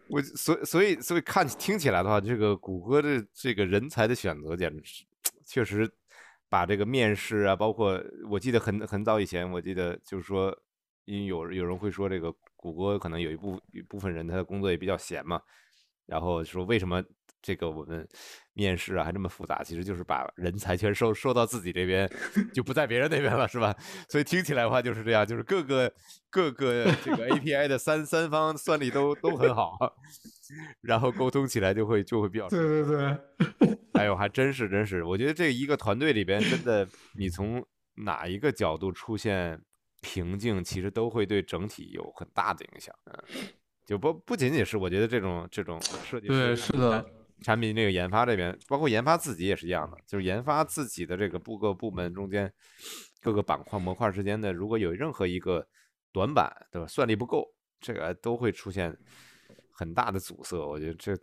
[0.08, 5.04] 我所所以所以看听起来的话，这个谷歌的这个人才的选择简直是
[5.44, 5.90] 确实
[6.48, 10.56] 把这个面试啊，包括我记得很很早以前，我记得就是说，
[11.06, 15.40] 因为有有人会说这个谷歌可能有一部一部分人他的工作也比较闲嘛，
[16.06, 17.02] 然后说为什么
[17.42, 18.06] 这个我们
[18.52, 22.10] 面试啊还这么复杂，其实就是把人才全收收到自己这边，
[22.52, 23.74] 就不在别人那边了，是吧？
[24.08, 25.92] 所以听起来的话就是这样，就是各个
[26.28, 29.76] 各个这个 API 的三三方算力都都很好，
[30.82, 37.64] 然后沟通起来就会就会比较对对对，哎呦， 还真是真是，我觉得这一个团队里边，真的你从
[37.94, 39.60] 哪一个角度出现
[40.02, 42.94] 瓶颈，其实都会对整体有很大的影响。
[43.06, 43.24] 嗯，
[43.86, 47.04] 就不不仅仅是我觉得这种这种设计师对是的，
[47.42, 52.52] 产品这个研发这边，包括研发自己也是一样的，就是研发自己的这个各个部门中间
[53.20, 55.66] 各个板块模块之间的，如果有任何一个
[56.12, 56.86] 短板，对吧？
[56.86, 57.46] 算力不够，
[57.80, 58.96] 这个都会出现
[59.72, 60.58] 很大的阻塞。
[60.58, 61.14] 我觉得这，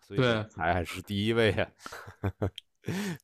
[0.00, 1.70] 所以对人才还是第一位啊。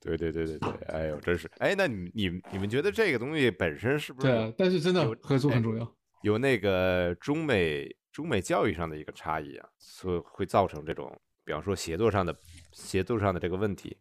[0.00, 5.96] 对对对对对，哎呦，真是，哎，那你你你们觉得这个东西本身是不是有对，但是真的合作哎很重要。
[6.22, 11.14] 有那个中美中美教育上的一个差异啊，所以会造成这种，
[11.50, 12.32] 比方说协作上的
[12.70, 13.96] 协作上的这个问题，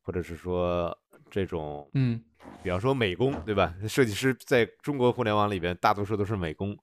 [0.00, 0.98] 或者是说
[1.30, 2.18] 这种，嗯，
[2.62, 3.74] 比方说美工，对吧？
[3.86, 6.74] 设计师在中国互联网里边，大多数都是美工，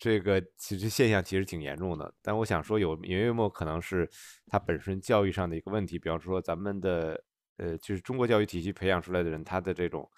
[0.00, 2.12] 这个其实现象其实挺严重的。
[2.20, 4.10] 但我想说有，有没有可能是
[4.48, 6.00] 他本身教育上的一个问题？
[6.00, 7.22] 比方说咱们的
[7.58, 10.10] 呃，就是中国教育体系培养出来的人，他的这种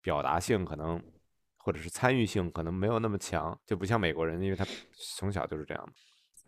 [0.00, 1.00] 表达性可能
[1.58, 4.66] 或者是参与性可能没有那么强，就不像美国人，因为他
[5.16, 5.92] 从小就是这样的。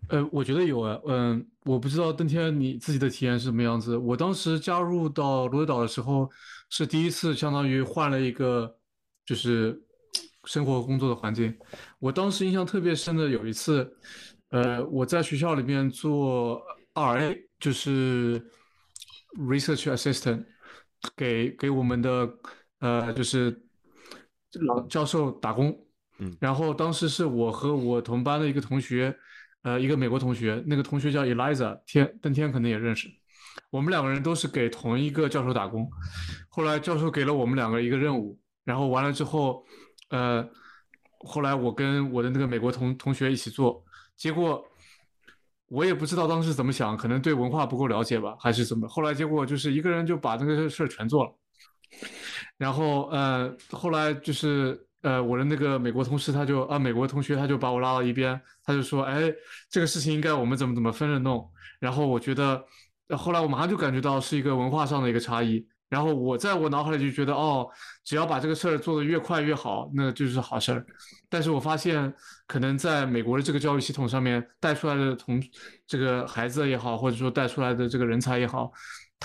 [0.09, 3.97] 呃，我觉得有啊，嗯，我不知道登天你自己的体验是什么样子。
[3.97, 6.31] 我当时加入到罗德岛的时候，
[6.71, 8.77] 是第一次相当于换了一个
[9.25, 9.81] 就是
[10.45, 11.57] 生活工作的环境。
[11.99, 13.91] 我当时印象特别深的有一次，
[14.51, 18.41] 呃，我在学校里面做 RA，就是
[19.39, 20.45] Research Assistant，
[21.17, 22.31] 给给我们的
[22.81, 23.65] 呃就是
[24.67, 25.81] 老教授打工。
[26.21, 29.13] 嗯然后当时是我和我同班的一个同学，
[29.65, 33.09] 呃，一个美国同学，那个同学叫 Eliza，天邓天可能也认识。
[33.71, 35.89] 我们两个人都是给同一个教授打工。
[36.49, 39.65] 后来教授给了我们两个一个任务，然后完了之后，
[40.11, 40.47] 呃，
[41.21, 43.83] 后来我跟我的那个美国同同学一起做，
[44.17, 44.63] 结果
[45.69, 48.87] 我也不知道当时怎么想，可能对文化不够了解吧，还是怎么。
[48.87, 51.33] 后来结果就是一个人就把那个事儿全做了。
[52.59, 59.31] 然后呃，后来就是呃，我的那个美国同事他就啊，美国同学他就把我拉到一边，他就说，哎，
[59.69, 61.47] 这个事情应该我们怎么怎么分着弄。
[61.79, 62.65] 然后我觉得，
[63.11, 65.67] 后来我马上就感觉到是一个文化上的一个差异。
[65.91, 67.69] 然后我在我脑海里就觉得，哦，
[68.03, 70.85] 只要把这个事儿做得越快越好，那就是好事儿。
[71.29, 72.13] 但是我发现，
[72.47, 75.41] 可能在美国的这个教育系统上面带出来的同
[75.87, 78.73] 这个孩子也好，或者说带出来的这个人才也好，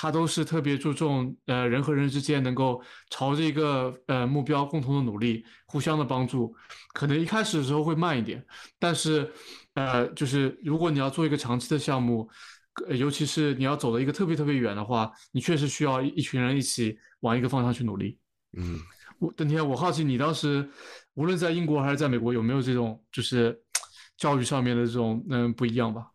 [0.01, 6.55] 他都是特别注重呃人和人之间能够朝着一个呃目标共同的努力，互相的帮助。
[6.93, 8.41] 可能一开始的时候会慢一点，
[8.79, 9.29] 但是
[9.73, 12.29] 呃，就是如果你要做一个长期的项目，
[12.87, 18.17] 呃尤其是你要走的一个特别特别远的话，你确实需要一一群人一起往一个方向去努力。
[18.57, 18.79] 嗯，
[19.19, 20.65] 我邓天，我好奇你当时
[21.15, 23.61] 无论在英国还是在美国，有没有这种就是
[24.15, 26.07] 教育上面的这种嗯不一样吧？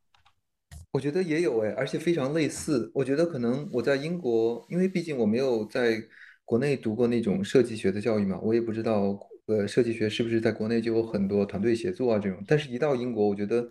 [0.94, 2.88] 我觉得也有哎，而且非常类似。
[2.94, 6.00] 我觉得可能我在英国，因为毕竟我没有在
[6.44, 12.40] 国内读过那种设计学的教育嘛，我也不知道呃设计学是不是在国内就有很多团队协作啊这种。
[12.46, 13.68] 但是，一到英国，我觉得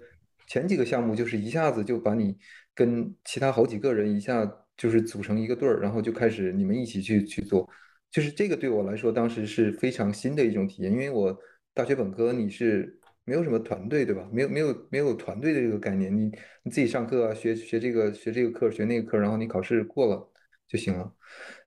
[0.47, 2.35] 前几个项目就是一下子就把你
[2.75, 4.45] 跟其他好几个人一下
[4.75, 7.69] 就是组成一个队儿，然后就开始你们一起去去做。
[8.11, 11.39] 就是这个对我来说，当时是非常新的一种体验，因为我
[11.73, 14.27] 大学本科你是没有什么团队，对吧？
[14.31, 16.31] 没有没有没有团队的这个概念，你
[16.63, 20.31] 你自己上课啊，学学这个学这个课学那个课，然后你考试过了
[20.67, 21.13] 就行了。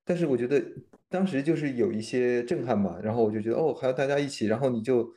[0.04, 0.62] 但是我觉得
[1.08, 5.12] 当时就是有一些震撼吧，然后我就觉得哦，还要大家一起，然后你就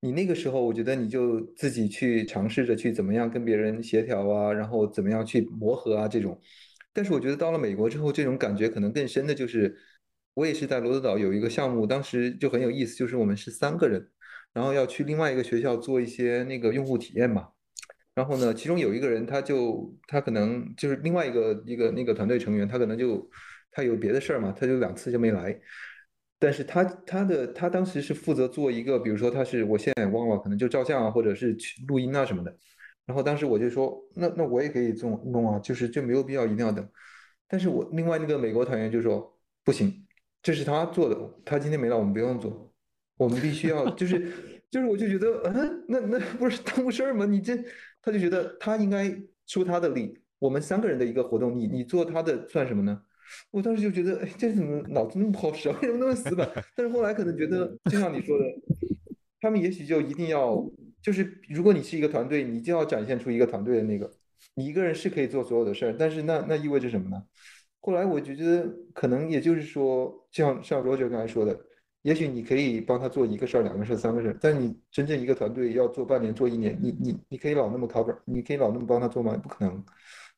[0.00, 6.38] 你那个时候，我觉得你就自己去尝试着去怎么样跟别人协调啊，然后怎么样去磨合啊这种。
[6.92, 9.76] 但是我觉得到了美国之后，这种感觉可能更深的就是，
[10.34, 14.10] 我也是在罗德岛有一个项目，当时就很有意思，就是我们是三个人，
[14.54, 17.48] 然后要去另外一个学校做一些那个用户体验嘛。
[18.14, 23.28] 然后呢，其中有一个人，他就他可能就是另外一个一个那个团队成员，他可能就
[23.72, 25.60] 他有别的事儿嘛，他就两次就没来。
[26.38, 32.56] 但是他他的他当时是负责做一个，比如说他是我现在也忘了，可能就照相啊，或者是去录音啊什么的。
[33.04, 36.88] 然后当时我就说，那那我也可以这么弄啊，就是就没有必要一定要等。
[37.48, 40.06] 但是我另外那个美国团员就说不行，
[40.42, 42.73] 这是他做的，他今天没来，我们不用做。
[43.16, 44.18] 我们必须要就是
[44.70, 47.24] 就是，我就觉得，嗯，那那不是耽误事儿吗？
[47.24, 47.56] 你这
[48.02, 49.14] 他就觉得他应该
[49.46, 53.00] 出他的力，我们三个人的一个活动，你你做他的算什么呢？
[53.50, 55.78] 我当时就觉得，哎，这怎么脑子那么不好使啊？
[55.80, 56.48] 为什么那么死板？
[56.76, 58.44] 但是后来可能觉得，就像你说的，
[59.40, 60.62] 他们也许就一定要，
[61.00, 64.10] 就是如果你是一个团队，你就要展现出一个团队的那个，
[64.54, 67.22] 你一个人是可以做所有的事儿，但是那那意味着什么呢？
[67.80, 71.58] 后来我就觉得，可能也就是说，像像 Roger 刚才说的，
[72.04, 79.34] 也许你可以帮他做一个事儿、两个事儿、三个事儿，但你真正一个团队要做半年、做一年，你你你可以老那么 cover，你可以老那么帮他做吗？
[79.38, 79.82] 不可能。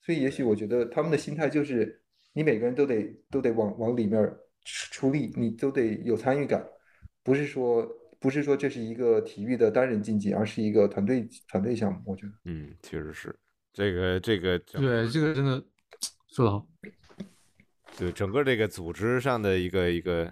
[0.01, 2.01] 所以也许我觉得他们的心态就是，
[2.33, 4.25] 你每个人都得都得往往里面
[4.65, 6.65] 出出力，你都得有参与感，
[7.25, 7.85] 不是说
[8.21, 12.01] 不是说这是一个体育的单人竞技，而是一个团队团队项目。
[12.07, 13.37] 我觉得，嗯，确实是
[13.73, 15.61] 这个这个对，这个真的
[16.29, 16.65] 说得好。
[17.99, 20.31] 对整个这个组织上的一个一个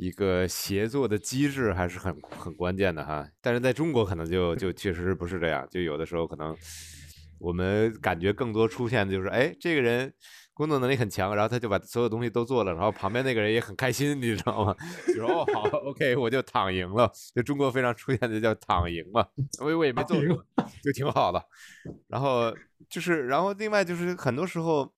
[0.00, 3.28] 一个协作的机制还是很很关键的哈。
[3.42, 6.56] 但是在中国可能就就确实不是这样，就有的时候可能
[7.38, 10.10] 我们感觉更多出现的就是，哎，这个人
[10.54, 14.74] 工作能力很强，然后他就把所有东西都做了，然后旁边那个人也很开心，你知道吗？
[15.06, 17.12] 就说哦好，OK，我就躺赢了。
[17.34, 19.26] 就中国非常出现的叫躺赢嘛，
[19.60, 20.42] 我我也没做什么，
[20.82, 21.44] 就挺好的。
[22.08, 22.50] 然后
[22.88, 24.90] 就是，然后另外就是很多时候。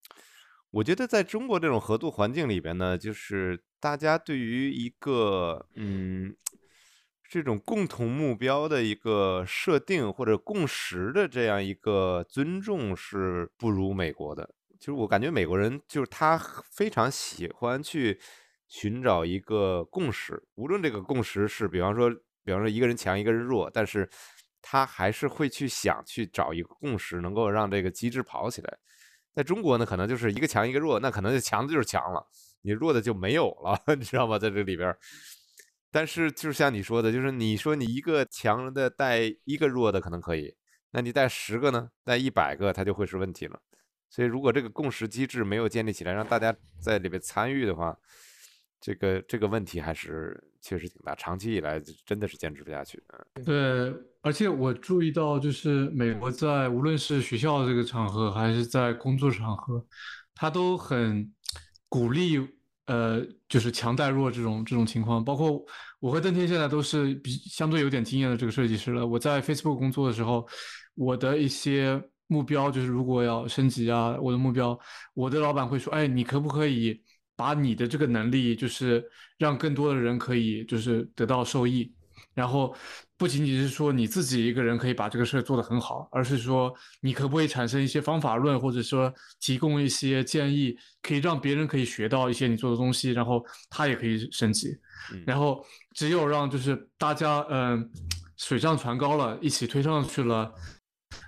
[0.72, 6.36] 我觉得在中国这种合作环境里边呢，就是大家对于一个嗯
[7.28, 14.54] 这种共同目标的一个设定或者共识的这样一个尊重是不如美国的。
[14.78, 16.38] 就是我感觉美国人就是他
[16.70, 18.20] 非常喜欢去
[18.68, 22.08] 寻找一个共识，无论这个共识是比方说
[22.44, 24.08] 比方说一个人强一个人弱，但是
[24.60, 28.78] 他还是会去想去找一个共识，能够让这个机制跑起来。
[29.34, 32.24] 在中国呢，可能就是一个强一个弱，那可能就强的就是强了，
[32.62, 34.38] 你弱的就没有了， 你知道吗？
[34.38, 34.96] 在这里边，
[35.90, 40.54] 但是就是像你说的，就是你说你一个强的带一个弱的可能可以，
[40.92, 43.60] 那你带十个呢，带一百个，它就会是问题了。
[44.08, 47.96] 所以如果这个共识机制没有建立起来，让大家在里面参与的话，
[48.80, 53.02] 这个这个问题还是确实挺大，长期以来真的是坚持不下去。
[53.44, 59.82] 对，而且我注意到，就是美国在无论是学校这个场合，还是在工作场合，
[60.34, 61.32] 他都很
[61.92, 62.40] 鼓励，
[62.86, 65.22] 呃，就是强带弱这种这种情况。
[65.22, 65.62] 包括
[66.00, 69.06] 我和邓天现在都是比相对有点经验的这个设计师了。
[69.06, 70.48] 我在 Facebook 工作的时候，
[70.94, 74.78] 我的一些目标就是如果要升级啊，我的目标，
[75.12, 77.02] 我的老板会说，哎，你可不可以？
[77.34, 79.04] 把你的这个能力，就是
[79.36, 81.92] 让更多的人可以就是得到受益，
[82.34, 82.74] 然后
[83.16, 94.68] 不仅仅是说你自己一个人可以把这个事儿做得很好，而是说你可不可以产生一些方法论，或者说提供一些建议，可以让别人可以学到一些你做的东西，然后他也可以升级。
[95.12, 95.64] 嗯然后
[95.94, 97.88] 只有让就是大家嗯、呃、
[98.36, 100.52] 水涨船高了，一起推上去了，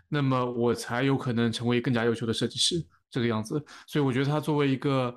[0.09, 2.84] 那么我才有可能成为更加优秀的设计师。
[3.11, 5.16] 这个样子，所以我觉得他作为一个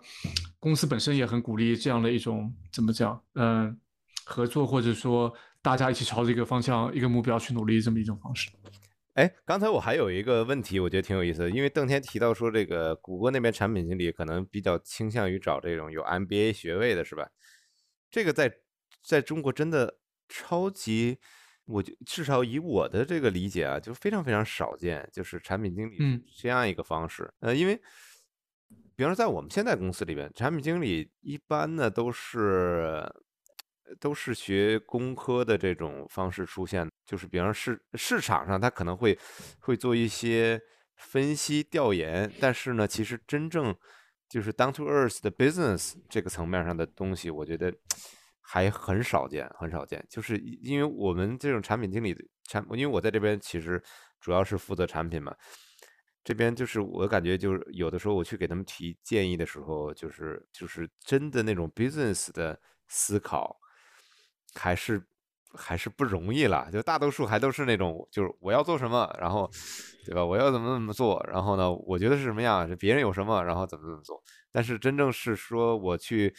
[0.60, 3.76] 公司本身也很鼓励这样的一种怎么讲，嗯、呃，
[4.24, 8.50] 合作或者说大家一起朝着一个方向、一个目标去努力这么一种方式。
[9.14, 17.30] 哎，刚才我还有一个问题，我觉得挺有意思的，因为邓天提到说，这个谷歌那边产品经理可能比较倾向于找这种有 MBA 学位的，是吧？
[18.12, 18.52] 这个在
[19.04, 19.98] 在中国真的
[20.28, 21.18] 超级。
[21.70, 27.30] 我就至少以我的这个理解啊，就非常非常少见，就是产品经理嗯这样一个方式。
[27.42, 27.76] 呃，因为
[28.96, 33.04] 比方说在我们现在公司里边，产品经理一般呢都是
[34.00, 39.18] 都是学工科的这种方式出现，就是比方市市场上他可能会
[39.60, 40.62] 会做一些
[40.96, 43.76] 分析调研，但是呢，其实真正
[44.30, 47.74] 就是 down to earth 的 business 这个层面上的东西，我觉得。
[48.50, 52.16] 还很少见，很少见，就是因为我们这种产品经理
[52.46, 53.84] 产，因为我在这边其实
[54.22, 55.36] 主要是负责产品嘛，
[56.24, 62.58] 这边就是我感觉就是有的时候我去给他们提建议的时候，就是就是真的那种 business 的
[62.88, 63.54] 思考，
[64.58, 65.02] 还是
[65.54, 69.50] 还是不容易了，就大多数还都是那种就是我要做什么，然后
[70.06, 70.26] 对吧？
[70.26, 76.34] 我要怎么怎么做，然后呢，我觉得是什么样，别人有什么，然后怎么怎么做，但是真正是说我去。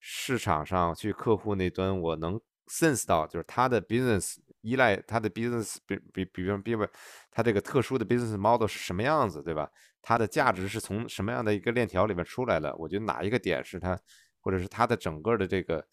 [0.00, 6.88] 市场上去客户那端，我能 sense 到，就是他的 business 依赖他的 business，比比比如比方，
[7.32, 9.68] 他这个特殊的 business model 是什么样子，对吧？
[10.00, 12.72] 它的价值是从什么样的一个链条里面出来的？
[12.76, 13.98] 我觉得哪一个点是它，
[14.40, 15.84] 或者是它的整个的这个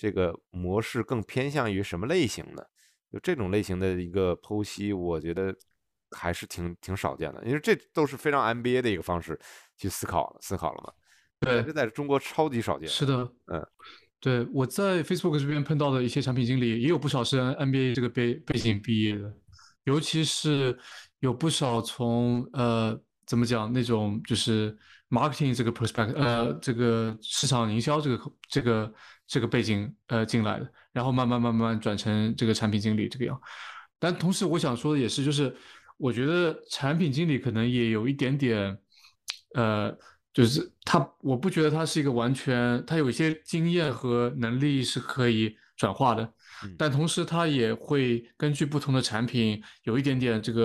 [0.00, 2.70] 这个模式更偏向于什么类型的？
[3.12, 5.54] 就这种类型的一个剖析，我觉得
[6.12, 9.38] 还是挺挺少见的，因为这都是非常 MBA 的一个方式
[9.76, 10.90] 去思考思考了嘛。
[11.38, 12.88] 对，这在中国超级少见。
[12.88, 13.62] 是的，嗯，
[14.20, 19.30] 对，我在 Facebook 这边碰到的一些产品经理，也有不少是 MBA 这个背背景毕业的，
[19.84, 20.78] 尤其是
[21.18, 24.74] 有不少从呃怎么讲那种就是
[25.10, 28.90] marketing 这个 perspective，呃这个市场营销这个这个
[29.30, 33.40] 这个背景呃进来的，然后慢慢慢慢转成这个产品经理这个样。
[33.98, 35.54] 但同时我想说的也是，就是
[35.96, 38.76] 我觉得产品经理可能也有一点点
[39.54, 39.96] 呃。
[40.32, 46.32] 就是他，我不觉得他是一个完全，他有一些经验和能力是可以转化的，
[46.78, 50.64] 但同时他也会根据不同的产品有一点点这个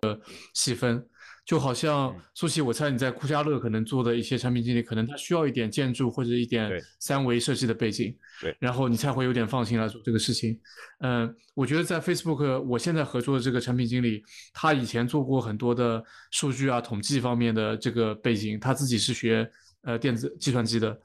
[0.54, 1.04] 细分。
[1.46, 10.60] 就好像苏西，我猜你在酷家乐可能做的一些产品经理，可能他需要一点建筑或者一点三维设计的背景，对，然后你才会有点放心来做这个事情。
[11.02, 14.24] 嗯，我觉得在 Facebook，我现在合作的这个产品经理，
[14.54, 19.48] 他以前做过很多的数据啊、统计方面的这个背景，他自己是学
[19.84, 21.00] 呃电子计算机的，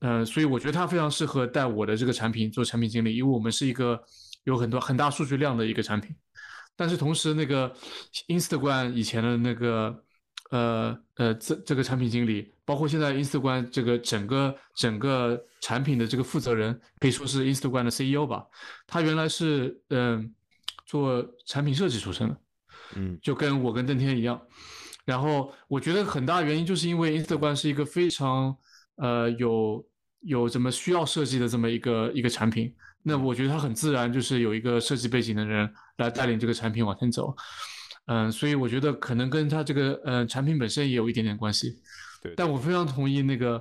[0.00, 4.02] 嗯，所以我觉得他非常适合带我的这个产品做产品经理，因为我们是一个
[4.44, 6.16] 有很多很大数据量的一个产品。
[6.76, 7.72] 但是同时，那个
[8.28, 10.02] Instagram 以前的那个，
[10.50, 18.44] 呃呃，这这个产品经理，包括现在 Instagram 这个整个整个产品的这个负责人，可以说是 Instagram 的 CEO 吧。
[18.86, 20.34] 他原来是嗯
[20.86, 22.36] 做产品设计出身的，
[22.96, 24.40] 嗯，就跟我跟邓天一样。
[25.04, 28.56] 然后我觉得很大原因就是因为 Instagram 是一个非常
[28.96, 29.84] 呃有
[30.20, 32.74] 有怎么需要设计的这么一个一个产品。
[33.04, 37.34] 那我觉得他很自然，就是有一个设计背景的人来带领这个产品往前走，
[38.06, 41.80] 嗯，所以我觉得可能跟他这个呃产品本身也有一点点关系。
[42.22, 43.60] 对，但我非常同意那个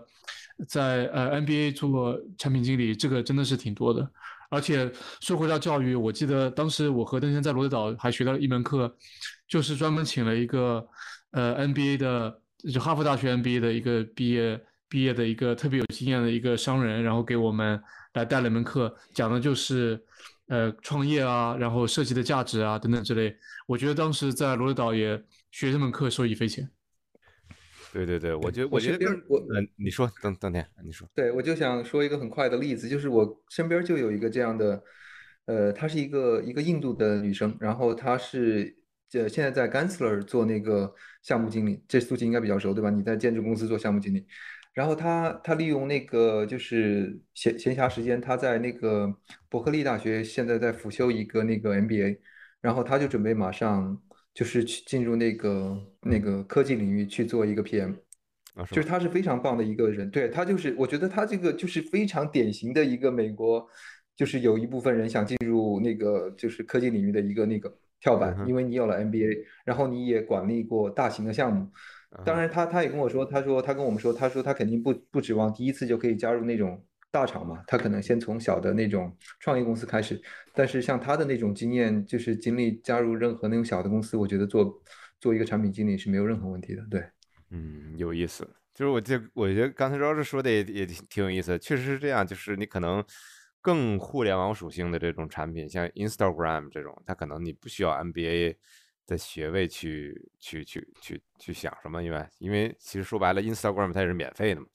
[0.67, 4.07] 在呃 NBA 做产品经理，这个真的是挺多的。
[4.51, 8.95] 而且说回到教育，我记得当时我和邓先在罗德岛还学到了一门课，
[9.47, 10.87] 就是专门请了一个
[11.31, 12.39] 呃 NBA 的，
[12.71, 17.81] 就哈佛大学 NBA 的一个毕业毕业的一个特别有经验的一个商人，然后给我们。
[18.13, 20.03] 来带了一门课，讲的就是，
[20.47, 23.35] 呃，创业啊，然后设计的价值啊，等等之类。
[23.67, 26.69] 我觉得当时在罗德岛也学这门课，受益匪浅。
[27.93, 31.07] 对对对，我觉得我觉得我嗯，你说等等天，你说。
[31.13, 34.83] 对，我就想说一个很快的例子，就是我身边就有一个这样的，
[35.45, 38.73] 呃，她是一个一个印度的女生，然后她是
[39.11, 42.89] 呃现在在 Gansler 做那个项目经理，这苏琪应该比较熟，对吧？
[42.89, 44.25] 你在建筑公司做项目经理。
[44.73, 49.13] 然后他他利用那个就是闲闲暇时间，他在那个
[49.49, 52.17] 伯克利大学现在在辅修一个那个 MBA，
[52.61, 54.01] 然后他就准备马上
[54.33, 57.95] 就是去进入那个那个科技领域去做一个 PM，
[58.69, 63.67] 就是他是非常棒的一个人，对他就是我觉得他这个就是非常典型的一个美国，
[64.15, 71.69] 就是有一部分人想进入那个就是科技领域的一个那个跳板，因为你有了 MBA，然后你也管理过大型的项目。
[72.25, 80.21] 当然，他他也跟我说，他说他跟我们说，他说他肯定不不指望第一次就可以加入那种大厂嘛，他可能先从小的那种创业公司开始。
[80.53, 84.83] 但是像他的那种经验，就是经历加入任何那种小的公司，我觉得做
[85.21, 86.85] 做一个产品经理是没有任何问题的。
[86.91, 87.01] 对，
[87.49, 88.45] 嗯，有意思。
[88.73, 92.27] 就是我这我觉得刚才 Roger 说的也也挺有意思，确实是这样。
[92.27, 93.01] 就是你可能
[93.61, 98.55] 更互联网属性的这种产品，像 Instagram 这种，它可能你不需要 MBA。
[99.07, 102.01] 的学位去去去去去想什么？
[102.01, 104.67] 因为因为其实说白了，Instagram 它也是免费的嘛，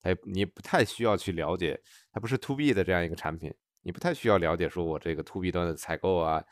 [0.00, 1.78] 它也你不太需要去了解，
[2.12, 3.52] 它不是 To B 的这样一个产品，
[3.82, 6.42] 你不太需要了解说我这个 To B 端的采购啊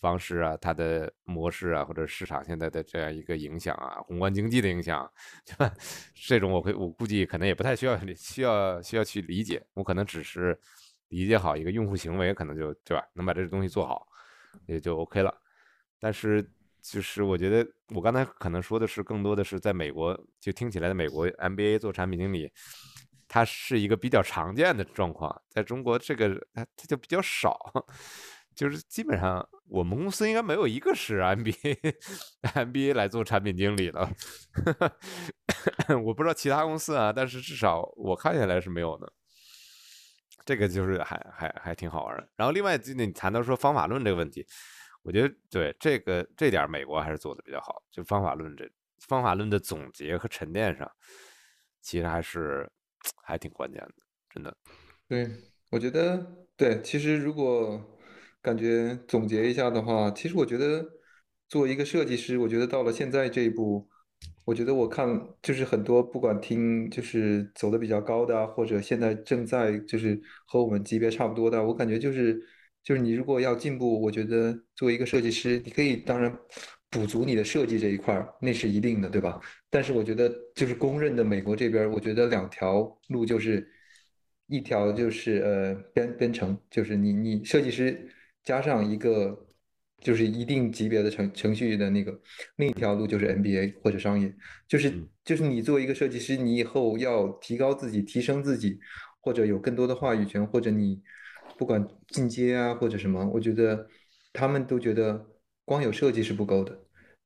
[0.00, 5.08] 方式啊，它的模式啊，或者市场现在的这样一个影响啊，宏观经济的影响，
[5.46, 5.72] 对吧？
[6.26, 10.58] 这种我会我估计可能也不太需要 需要需要去理解，我可能只是
[11.08, 13.04] 理解好一个用户行为，可能就对吧？
[13.14, 14.06] 能把这个东西做好
[14.66, 15.32] 也就 OK 了，
[16.00, 16.48] 但是。
[16.90, 22.50] 就是我觉得我刚才可能说的是更多的是在美国，就听起来的美国 MBA 做产品经理，
[23.28, 25.42] 它是一个比较常见的状况。
[25.50, 27.58] 在中国这个它它就比较少，
[28.56, 31.76] 就是基本上我们公司应该没有一个是 MBA
[32.54, 34.08] MBA 来做产品经理的。
[36.02, 39.12] 我不知道其他公司啊，但是至少我看下来是没有的。
[40.46, 42.26] 这个就是还还还挺好玩的。
[42.36, 44.46] 然后另外就你谈到说方法论这个问题。
[45.08, 47.82] 我觉得对这个这点，美国还是做的比较好。
[47.90, 50.86] 就方法论这方法论的总结和沉淀上，
[51.80, 52.70] 其实还是
[53.22, 53.94] 还挺关键的，
[54.28, 54.54] 真的。
[55.08, 55.26] 对，
[55.70, 56.82] 我觉得对。
[56.82, 57.82] 其实如果
[58.42, 60.86] 感觉总结一下的话，其实我觉得
[61.48, 63.88] 作为一个设计师，我觉得到了现在这一步，
[64.44, 65.08] 我觉得我看
[65.40, 72.46] 就是很多不管听就是走的比较高的，或者现在正在就是和我们级别差不多的，我感觉就是。
[72.88, 76.34] 就是你如果要进步，我觉得作为一个设计师，你可以当然
[76.88, 79.38] 补足你的设计这一块儿，那是一定的，对吧？
[79.68, 83.70] 但是我觉得就是公认的美国这边，我觉得两条路就是，
[84.46, 88.08] 一条就是呃编编程，就是你你设计师
[88.42, 89.38] 加上一个
[90.00, 92.18] 就是一定级别的程程序的那个，
[92.56, 94.34] 另一条路就是 MBA 或者商业，
[94.66, 94.90] 就是
[95.22, 98.80] 就是你作为一个设计师，你以后要提高自己、提升自己，
[99.20, 101.02] 或者有更多的话语权，或者你
[101.58, 103.86] 不管进阶啊或者什么，我觉得
[104.32, 105.26] 他们都觉得
[105.64, 106.78] 光有设计是不够的。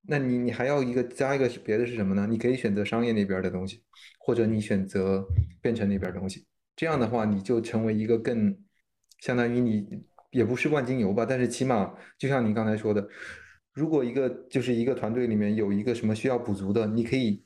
[0.08, 2.26] 那你你还要一个加一个别的是什么呢？
[2.28, 3.84] 你可以选择商业那边的东西，
[4.18, 5.24] 或者你选择
[5.60, 6.44] 编程那边东西。
[6.74, 8.56] 这样的话，你就成为一个更
[9.20, 9.86] 相当于你
[10.30, 13.06] 也不是万金油吧，但是起码就像你刚才说的，
[13.72, 17.44] 如果一个就是一个团队里面有一个什么需要补足的，你可以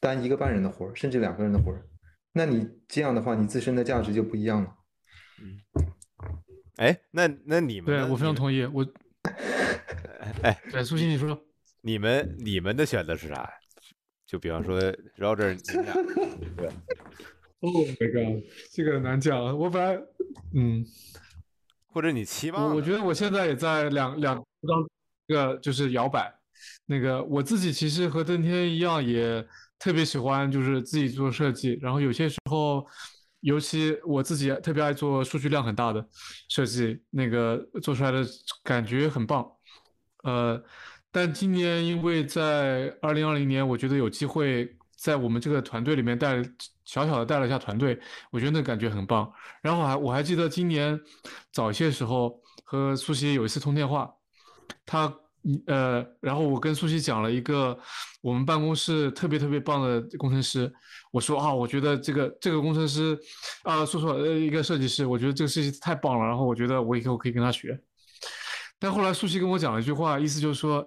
[0.00, 1.86] 担一个半人的活儿，甚至两个人的活儿。
[2.32, 4.75] 那你这样的话，你自身的价值就不一样了。
[6.76, 8.64] 嗯，哎，那那你们对我非常同意。
[8.66, 8.86] 我，
[10.42, 11.38] 哎，对苏欣，你说。
[11.82, 13.48] 你们你们的选择是啥？
[14.26, 14.80] 就比方说
[15.18, 15.94] ，Roger，你俩
[16.56, 16.68] 对。
[17.60, 19.56] Oh my god，这个难讲。
[19.56, 20.02] 我本来，
[20.54, 20.84] 嗯，
[21.86, 22.74] 或者你期望？
[22.74, 24.88] 我觉得我现在也在两两当
[25.28, 26.32] 这个就是摇摆。
[26.86, 29.46] 那个我自己其实和登天一样，也
[29.78, 31.78] 特别喜欢就是自己做设计。
[31.80, 32.86] 然后有些时候，
[33.46, 36.04] 尤其我自己特别爱做数据量很大的
[36.48, 38.24] 设计，那个做出来的
[38.62, 39.46] 感觉很棒。
[40.24, 40.62] 呃。
[41.12, 44.68] 但今年，因为在二零二零年，我觉得有机会
[44.98, 46.42] 在我们这个团队里面带
[46.84, 47.98] 小小的带了一下团队，
[48.30, 49.32] 我觉得那感觉很棒。
[49.62, 51.00] 然后还我还记得今年
[51.52, 54.12] 早些时候和苏西有一次通电话，
[54.84, 55.10] 他
[55.66, 57.78] 呃，然后我跟苏西讲了一个
[58.20, 60.72] 我们办公室特别特别棒的工程师，
[61.12, 63.18] 我说啊，我觉得这个这个工程师
[63.62, 67.78] 啊，说错呃一个设计师，我觉得这个设计太棒了，然后我觉得我以后可以跟他学。
[68.78, 70.86] 但后来苏西跟我讲了一句话，意思就是说。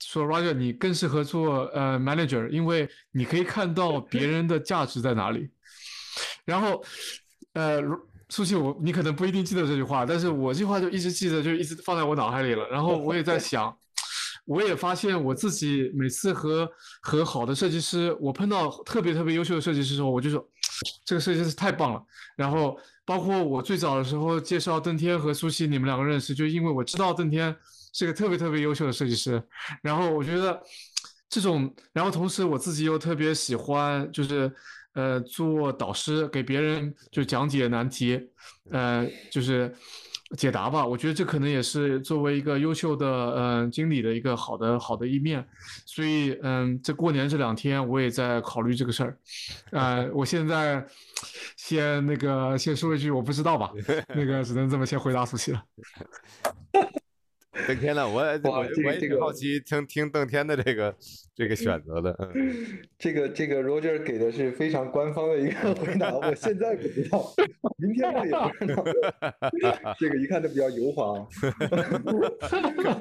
[0.00, 5.50] 说 Roger，你更适合做呃 manager，因为你可以看到别人的价值在哪里。
[6.46, 6.82] 然后，
[7.52, 7.82] 呃，
[8.28, 12.68] 苏西，我你可能不一定记得这句话，但是我这句话就一直记得，就一直放在我脑海里了。
[12.68, 13.76] 然后我也在 想，
[14.44, 16.68] 我也发现我自己每次和
[17.00, 20.46] 和好的设计师，我碰到特别特别优秀的设计师的时候，我就说
[21.04, 22.02] 这个设计师太棒了。
[22.36, 27.54] 然后包括我最早的时候介绍邓天和苏西，你们两个认识，就因为我知道邓天。
[27.90, 29.42] 是个特别特别优秀的设计师，
[29.82, 30.62] 然后我觉得
[31.28, 34.52] 这种，然后同时我自己又特别喜欢，就是
[34.98, 38.20] 呃做导师，给别人就讲解难题，
[38.72, 39.72] 呃就是
[40.36, 40.84] 解答吧。
[40.84, 45.46] 我觉得这可能也是作为一个优秀的呃经理的一个好的好的一面。
[45.86, 49.16] 所以嗯，这过年这两天我也在考虑这个事儿。
[49.70, 50.84] 呃，我现在
[51.56, 53.70] 先那个先说一句，我不知道吧，
[54.14, 55.62] 那个只能这么先回答苏西了。
[57.66, 58.08] 邓 天呢？
[58.08, 60.94] 我我我也挺好奇听听邓天的这个
[61.34, 62.16] 这个选择的。
[62.98, 67.32] 这个这个 Roger 给的是非常官方的一个 回答，我现在不知道，
[67.78, 68.84] 明天我也不知道。
[69.98, 71.26] 这个一看就比较油滑，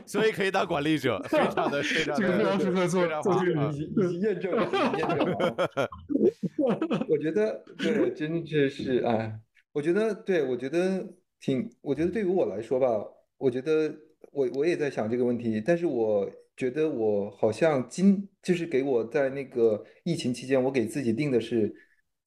[0.06, 2.22] 所以可以当管理者，非常的非常的。
[2.22, 4.52] 这个非常适合做做这个，已经已经验证，
[4.98, 5.90] 验证了。
[7.08, 9.40] 我觉得对，真的是哎，
[9.74, 11.06] 我觉得对，我觉得
[11.40, 12.88] 挺，我觉得对于我来说吧，
[13.38, 13.94] 我觉得。
[14.32, 21.74] 我我也在想这个问题，但是我觉得我好像今就是给我在那个疫情期间，我给自己定的是，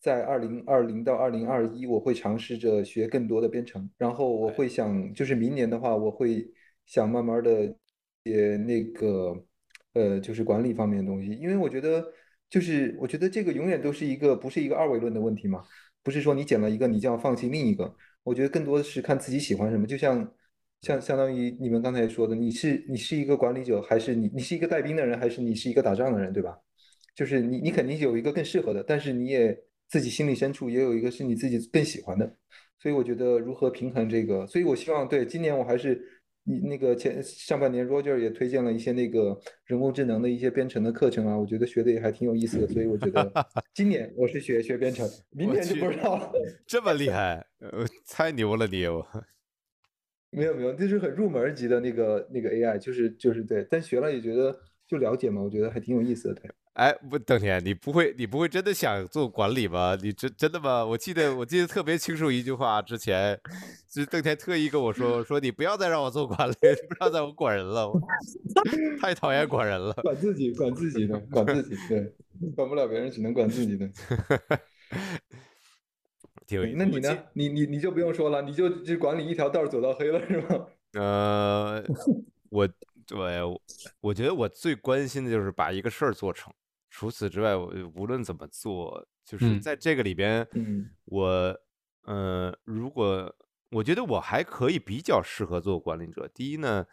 [0.01, 6.51] 在二零二零到二零二一，我会尝试着学更多的编程，然后我会想，就是明年的话，我会
[6.86, 7.76] 想慢慢的
[8.24, 9.44] 也那个
[9.92, 12.05] 呃，就是管理方面的东西，因为我觉得
[12.48, 15.62] 就是我觉得这个永远都是一个不是一个二维论的问题嘛，
[16.03, 20.33] 不是说你捡了一个你就要放弃另一个，我觉得更多的是看自己喜欢什么，就像。
[20.82, 26.57] 像相当于你们刚才说的，你是你是一个管理者，还是你你是一个带兵的人，还是你是一个打仗的人，对吧？
[27.14, 29.57] 就是你你肯定有一个更适合的，但是你也
[29.88, 32.34] 自己心里深处也有一个是你自己更喜欢的，
[32.78, 36.00] 所以我觉得如何平衡这个，所以我希望对今年我还是
[36.44, 43.30] 你那个前上半年 Roger 也推荐了一些那个人工智能的一些编程的课程啊，我觉得学的也还挺有意思的，所以我觉得
[43.74, 46.32] 今年我是学学编程，明年就不知道了。
[46.66, 49.07] 这么厉害，呃，太牛了你我。
[50.30, 56.34] 没有没有，这是很入门级的那个那个 AI，就是就是对，但学了也觉得就了解嘛，我觉得还挺有意思的。
[56.34, 59.98] 对，哎，不，邓天，你不会你不会真的想做管理吗？
[60.00, 60.84] 你真真的吗？
[60.86, 63.38] 我记得我记得特别清楚一句话，之前
[63.92, 66.54] 是邓天特意跟我说，说你不要再让我做管理，
[66.88, 67.90] 不要再我管人了，
[69.02, 69.92] 太讨厌管人了。
[69.94, 72.14] 管自己，管自己的，管自己，对，
[72.54, 73.90] 管不了别人，只能管自己的。
[76.74, 77.24] 那你呢？
[77.34, 80.66] 你你你就不用说了，你就就管理一条道走到黑了，是吗？
[80.94, 81.82] 呃，
[82.48, 82.68] 我
[83.06, 83.40] 对，
[84.00, 86.52] 我觉得我最关心的就是把一个事儿做成。
[86.88, 90.46] 除此之外，我无论怎么做，就是在这个里边，
[91.04, 91.56] 我
[92.02, 93.32] 呃，如果
[93.70, 96.28] 我觉得我还可以比较适合做管理者。
[96.34, 96.84] 第一呢，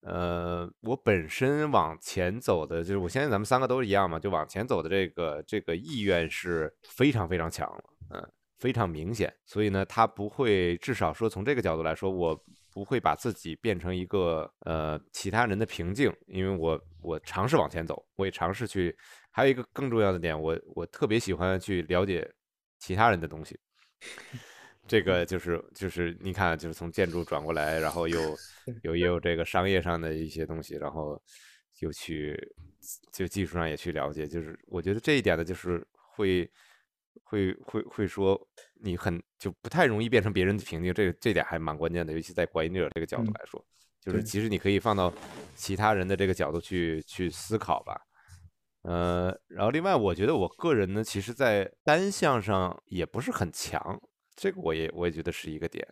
[0.00, 8.28] 呃，我本身往前走的，就是我相信咱们三个都是一样嘛，就往前走的这个这个意愿是非常非常强了，嗯，
[8.64, 9.30] 非常明显。
[9.44, 12.34] 所以呢，他不会，至少说从这个角度来说，我
[12.72, 18.96] 不会把自己变成一个呃其他人的瓶颈，因为我我尝试往前走，我也尝试去。
[19.30, 22.26] 还有一个更重要的点，我我特别喜欢去了解
[22.78, 23.60] 其他人的东西。
[24.88, 28.18] 这个就是就是你看，就是从建筑转过来，然后又
[28.82, 31.20] 有也有这个商业上的一些东西，然后
[31.80, 32.36] 又去
[33.12, 34.26] 就技术上也去了解。
[34.26, 36.48] 就是我觉得这一点呢，就是会
[37.22, 38.40] 会会会说
[38.80, 43.64] 你很就不太容易变成别人的瓶颈，这这点还蛮关键的，尤其在管理者这个角度来说，
[44.00, 45.12] 就是其实你可以放到
[45.54, 48.00] 其他人的这个角度去去思考吧。
[48.82, 53.98] 呃，然后另外我觉得我个人呢，其实在单项上也不是很强。
[54.36, 55.86] 这个我也我也觉得是一个点，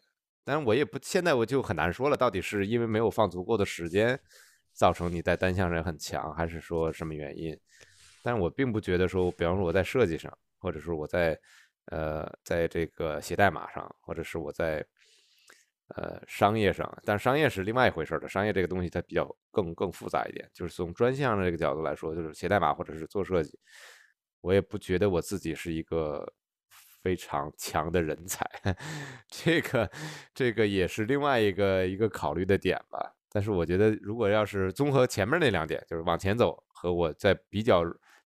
[0.45, 4.19] 但是我也不现在我就很难说了，到底是因为没有放足够的时间，
[4.73, 7.57] 造成你在单项上很强，还是说什么原因？
[8.23, 11.39] 但是我并不觉得说，比方说我在设计上，或者是我在
[11.87, 14.83] 呃在这个写代码上，或者是我在
[15.89, 18.29] 呃商业上，但商业是另外一回事的。
[18.29, 23.59] 商业这个东西它比较更更复杂一点，就是从专项的这个角度来说，就是写代码或者是做设计，
[24.41, 26.33] 我也不觉得我自己是一个。
[27.03, 28.49] 非常强的人才，
[29.29, 29.91] 这个
[30.33, 33.13] 这个也是另外一个一个考虑的点吧。
[33.29, 37.83] 但是我觉得，如果要是综合前面那两点，就是往前走和我在比较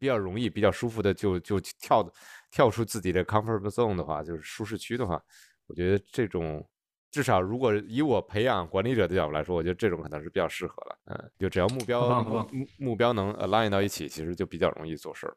[0.02, 2.11] 比较容易、比较舒服的就就跳
[2.49, 5.22] 跳出自己的 comfort zone 的话，就是舒适区的话，
[5.68, 6.68] 我觉得这种
[7.11, 10.98] 至少如果以我培养管理者的角度来说，我觉得这种可能是比较适合了。
[11.06, 15.36] 嗯，就只要目 标目目标能 align 到一起，其实就比较容易做事儿。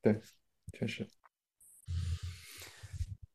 [0.00, 0.18] 对，
[0.72, 1.06] 确实。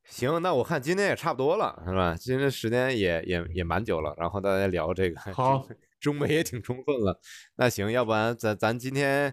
[0.06, 2.16] 行，那我看今天也差不多了，是吧？
[2.18, 5.68] 今天时间也也也蛮久了，然后大家聊这个， 好，
[6.00, 7.20] 中美也挺充分了。
[7.54, 9.32] 那行，要不然咱咱今天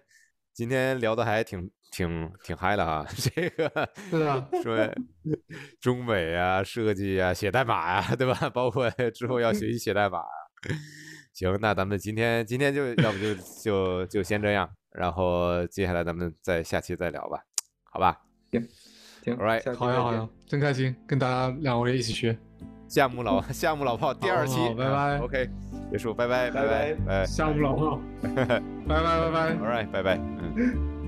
[0.53, 3.06] 今天聊的还挺挺挺嗨的哈。
[3.15, 3.69] 这个
[4.10, 4.78] 对啊，说
[5.80, 8.49] 中美啊，设计啊，写代码啊，对吧？
[8.52, 10.22] 包括之后要学习写代码。
[11.34, 13.34] 行，那咱们今天今天就要不就
[13.64, 17.44] 就就先这样，然后接下来咱们再下期再聊吧，
[17.84, 18.22] 好吧？
[18.52, 18.68] 行。
[19.23, 22.38] 行，All right，好呀好呀，真开心跟大家两位一起学。
[22.91, 25.49] 夏目老 夏目老炮第二期，拜拜，OK，
[25.89, 31.01] 结束，拜拜拜拜拜，夏目老炮， 拜拜拜拜，All right，拜拜，嗯。